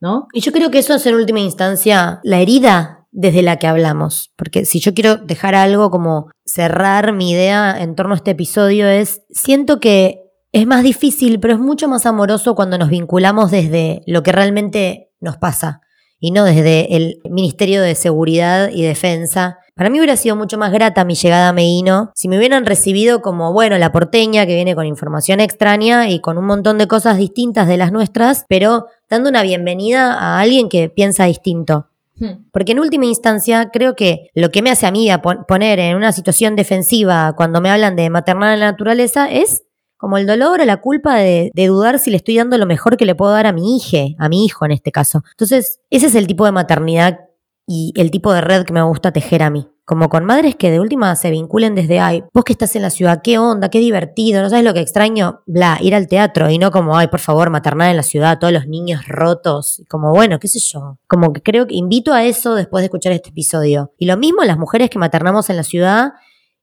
[0.01, 0.29] ¿no?
[0.33, 4.33] Y yo creo que eso es en última instancia la herida desde la que hablamos.
[4.37, 8.87] Porque si yo quiero dejar algo como cerrar mi idea en torno a este episodio
[8.87, 10.23] es, siento que
[10.53, 15.11] es más difícil, pero es mucho más amoroso cuando nos vinculamos desde lo que realmente
[15.21, 15.81] nos pasa
[16.21, 19.59] y no desde el Ministerio de Seguridad y Defensa.
[19.79, 23.23] Para mí hubiera sido mucho más grata mi llegada a Meino si me hubieran recibido
[23.23, 27.17] como, bueno, la porteña que viene con información extraña y con un montón de cosas
[27.17, 31.87] distintas de las nuestras, pero dando una bienvenida a alguien que piensa distinto.
[32.19, 32.47] Hmm.
[32.51, 35.79] Porque en última instancia creo que lo que me hace a mí a pon- poner
[35.79, 39.63] en una situación defensiva cuando me hablan de maternal en la naturaleza es
[39.97, 42.97] como el dolor o la culpa de, de dudar si le estoy dando lo mejor
[42.97, 45.23] que le puedo dar a mi hija, a mi hijo en este caso.
[45.31, 47.21] Entonces, ese es el tipo de maternidad
[47.69, 49.69] y el tipo de red que me gusta tejer a mí.
[49.85, 52.91] Como con madres que de última se vinculen desde, ay, vos que estás en la
[52.91, 56.59] ciudad, qué onda, qué divertido, no sabes lo que extraño, bla, ir al teatro y
[56.59, 60.39] no como, ay, por favor, maternal en la ciudad, todos los niños rotos, como bueno,
[60.39, 60.99] qué sé yo.
[61.07, 63.93] Como que creo que invito a eso después de escuchar este episodio.
[63.99, 66.13] Y lo mismo las mujeres que maternamos en la ciudad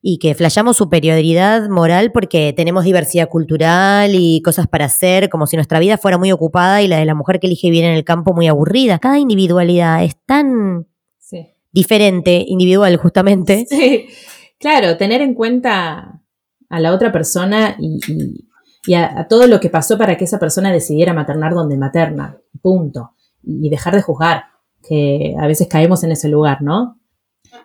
[0.08, 5.56] y que flayamos superioridad moral porque tenemos diversidad cultural y cosas para hacer, como si
[5.56, 8.04] nuestra vida fuera muy ocupada y la de la mujer que elige vivir en el
[8.04, 9.00] campo muy aburrida.
[9.00, 10.86] Cada individualidad es tan.
[11.76, 13.66] Diferente, individual justamente.
[13.70, 14.08] Sí,
[14.60, 16.22] claro, tener en cuenta
[16.70, 18.48] a la otra persona y, y-
[18.88, 22.38] y a, a todo lo que pasó para que esa persona decidiera maternar donde materna,
[22.62, 23.12] punto.
[23.44, 24.44] Y dejar de juzgar,
[24.88, 27.00] que a veces caemos en ese lugar, ¿no?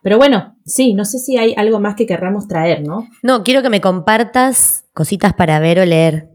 [0.03, 3.07] Pero bueno, sí, no sé si hay algo más que querramos traer, ¿no?
[3.23, 6.31] No, quiero que me compartas cositas para ver o leer.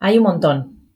[0.00, 0.90] Hay un montón.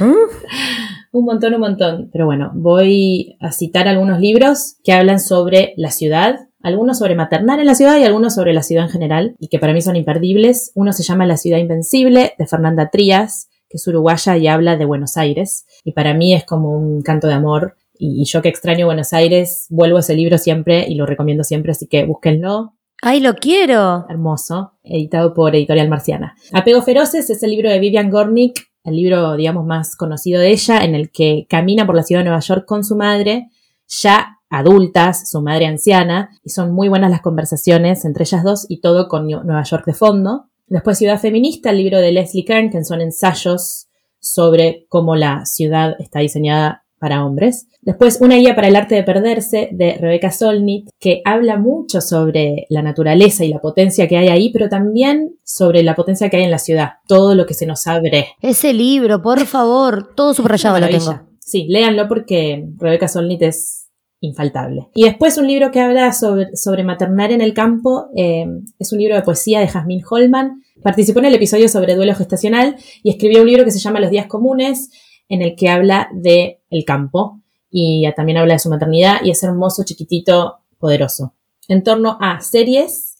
[0.00, 0.12] ¿Mm?
[1.12, 2.08] Un montón, un montón.
[2.10, 7.60] Pero bueno, voy a citar algunos libros que hablan sobre la ciudad, algunos sobre maternar
[7.60, 9.96] en la ciudad y algunos sobre la ciudad en general, y que para mí son
[9.96, 10.72] imperdibles.
[10.74, 14.86] Uno se llama La ciudad invencible, de Fernanda Trías, que es uruguaya y habla de
[14.86, 15.66] Buenos Aires.
[15.84, 17.76] Y para mí es como un canto de amor.
[17.94, 21.72] Y, yo que extraño Buenos Aires, vuelvo a ese libro siempre y lo recomiendo siempre,
[21.72, 22.72] así que búsquenlo.
[23.02, 24.06] ¡Ay, lo quiero!
[24.08, 26.36] Hermoso, editado por Editorial Marciana.
[26.52, 30.84] Apego Feroces es el libro de Vivian Gornick, el libro, digamos, más conocido de ella,
[30.84, 33.48] en el que camina por la ciudad de Nueva York con su madre,
[33.88, 38.80] ya adultas, su madre anciana, y son muy buenas las conversaciones entre ellas dos y
[38.80, 40.48] todo con Nueva York de fondo.
[40.66, 45.96] Después Ciudad Feminista, el libro de Leslie Kern, que son ensayos sobre cómo la ciudad
[45.98, 47.66] está diseñada para hombres.
[47.80, 52.64] Después, una guía para el arte de perderse de Rebecca Solnit, que habla mucho sobre
[52.68, 56.44] la naturaleza y la potencia que hay ahí, pero también sobre la potencia que hay
[56.44, 58.28] en la ciudad, todo lo que se nos abre.
[58.40, 61.22] Ese libro, por favor, todo subrayado lo tengo.
[61.40, 63.88] Sí, léanlo porque Rebecca Solnit es
[64.20, 64.86] infaltable.
[64.94, 68.46] Y después un libro que habla sobre, sobre maternar en el campo, eh,
[68.78, 70.62] es un libro de poesía de Jasmine Holman.
[70.84, 74.12] Participó en el episodio sobre duelo gestacional y escribió un libro que se llama Los
[74.12, 74.90] días comunes,
[75.28, 79.42] en el que habla de el campo y también habla de su maternidad y es
[79.42, 81.34] hermoso, chiquitito, poderoso.
[81.68, 83.16] En torno a series,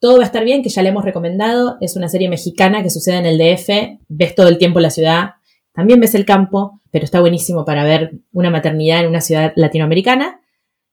[0.00, 1.76] todo va a estar bien, que ya le hemos recomendado.
[1.80, 3.98] Es una serie mexicana que sucede en el DF.
[4.08, 5.30] Ves todo el tiempo la ciudad,
[5.72, 10.40] también ves el campo, pero está buenísimo para ver una maternidad en una ciudad latinoamericana.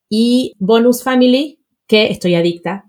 [0.09, 2.85] Y Bonus Family, que estoy adicta,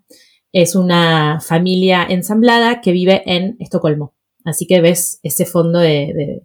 [0.53, 4.15] es una familia ensamblada que vive en Estocolmo.
[4.45, 6.43] Así que ves ese fondo de,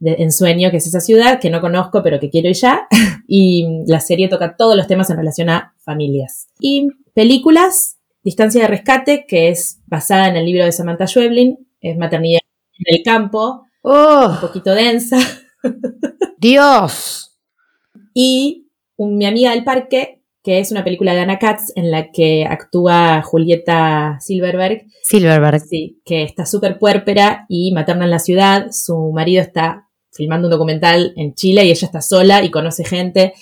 [0.00, 2.86] ensueño que es esa ciudad, que no conozco, pero que quiero ir ya.
[3.26, 6.48] y la serie toca todos los temas en relación a familias.
[6.58, 11.96] Y películas, Distancia de Rescate, que es basada en el libro de Samantha Schweblin, es
[11.96, 12.40] maternidad
[12.78, 14.28] en el campo, ¡Oh!
[14.30, 15.18] un poquito densa.
[16.38, 17.38] ¡Dios!
[18.14, 18.66] Y
[18.98, 23.22] Mi amiga del parque, que es una película de Anna Katz en la que actúa
[23.22, 24.86] Julieta Silverberg.
[25.02, 25.60] Silverberg.
[25.60, 28.66] Sí, que está súper puérpera y materna en la ciudad.
[28.72, 33.34] Su marido está filmando un documental en Chile y ella está sola y conoce gente.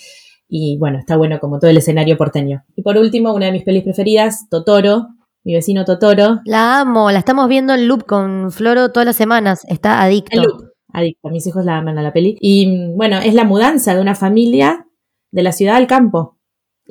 [0.47, 2.63] Y bueno, está bueno como todo el escenario porteño.
[2.75, 5.09] Y por último, una de mis pelis preferidas, Totoro,
[5.43, 6.41] mi vecino Totoro.
[6.45, 9.65] La amo, la estamos viendo en loop con Floro todas las semanas.
[9.67, 10.37] Está adicto.
[10.37, 11.29] En loop, adicto.
[11.29, 12.35] Mis hijos la aman a la peli.
[12.41, 14.87] Y bueno, es la mudanza de una familia
[15.31, 16.38] de la ciudad al campo.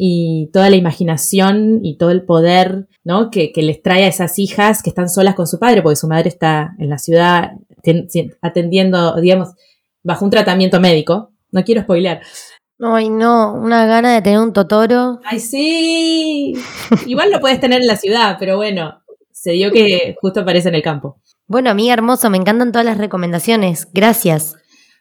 [0.00, 3.30] Y toda la imaginación y todo el poder, ¿no?
[3.30, 6.06] Que, que les trae a esas hijas que están solas con su padre, porque su
[6.06, 7.50] madre está en la ciudad
[8.40, 9.54] atendiendo, digamos,
[10.04, 11.32] bajo un tratamiento médico.
[11.50, 12.20] No quiero spoilear.
[12.80, 15.18] Ay, no, una gana de tener un Totoro.
[15.24, 16.54] Ay, sí.
[17.06, 20.76] Igual lo puedes tener en la ciudad, pero bueno, se dio que justo aparece en
[20.76, 21.20] el campo.
[21.46, 23.88] Bueno, amiga hermosa, me encantan todas las recomendaciones.
[23.92, 24.54] Gracias.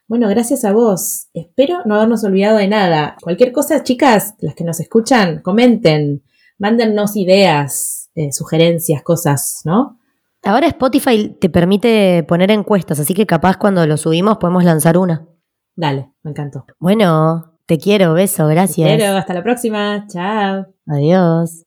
[0.08, 1.28] Bueno, gracias a vos.
[1.34, 3.18] Espero no habernos olvidado de nada.
[3.22, 6.24] Cualquier cosa, chicas, las que nos escuchan, comenten,
[6.58, 10.00] mándennos ideas, eh, sugerencias, cosas, ¿no?
[10.44, 15.28] Ahora Spotify te permite poner encuestas, así que capaz cuando lo subimos podemos lanzar una.
[15.76, 16.66] Dale, me encantó.
[16.80, 18.90] Bueno, te quiero, beso, gracias.
[18.90, 20.08] Te quiero, hasta la próxima.
[20.08, 20.68] Chao.
[20.88, 21.67] Adiós.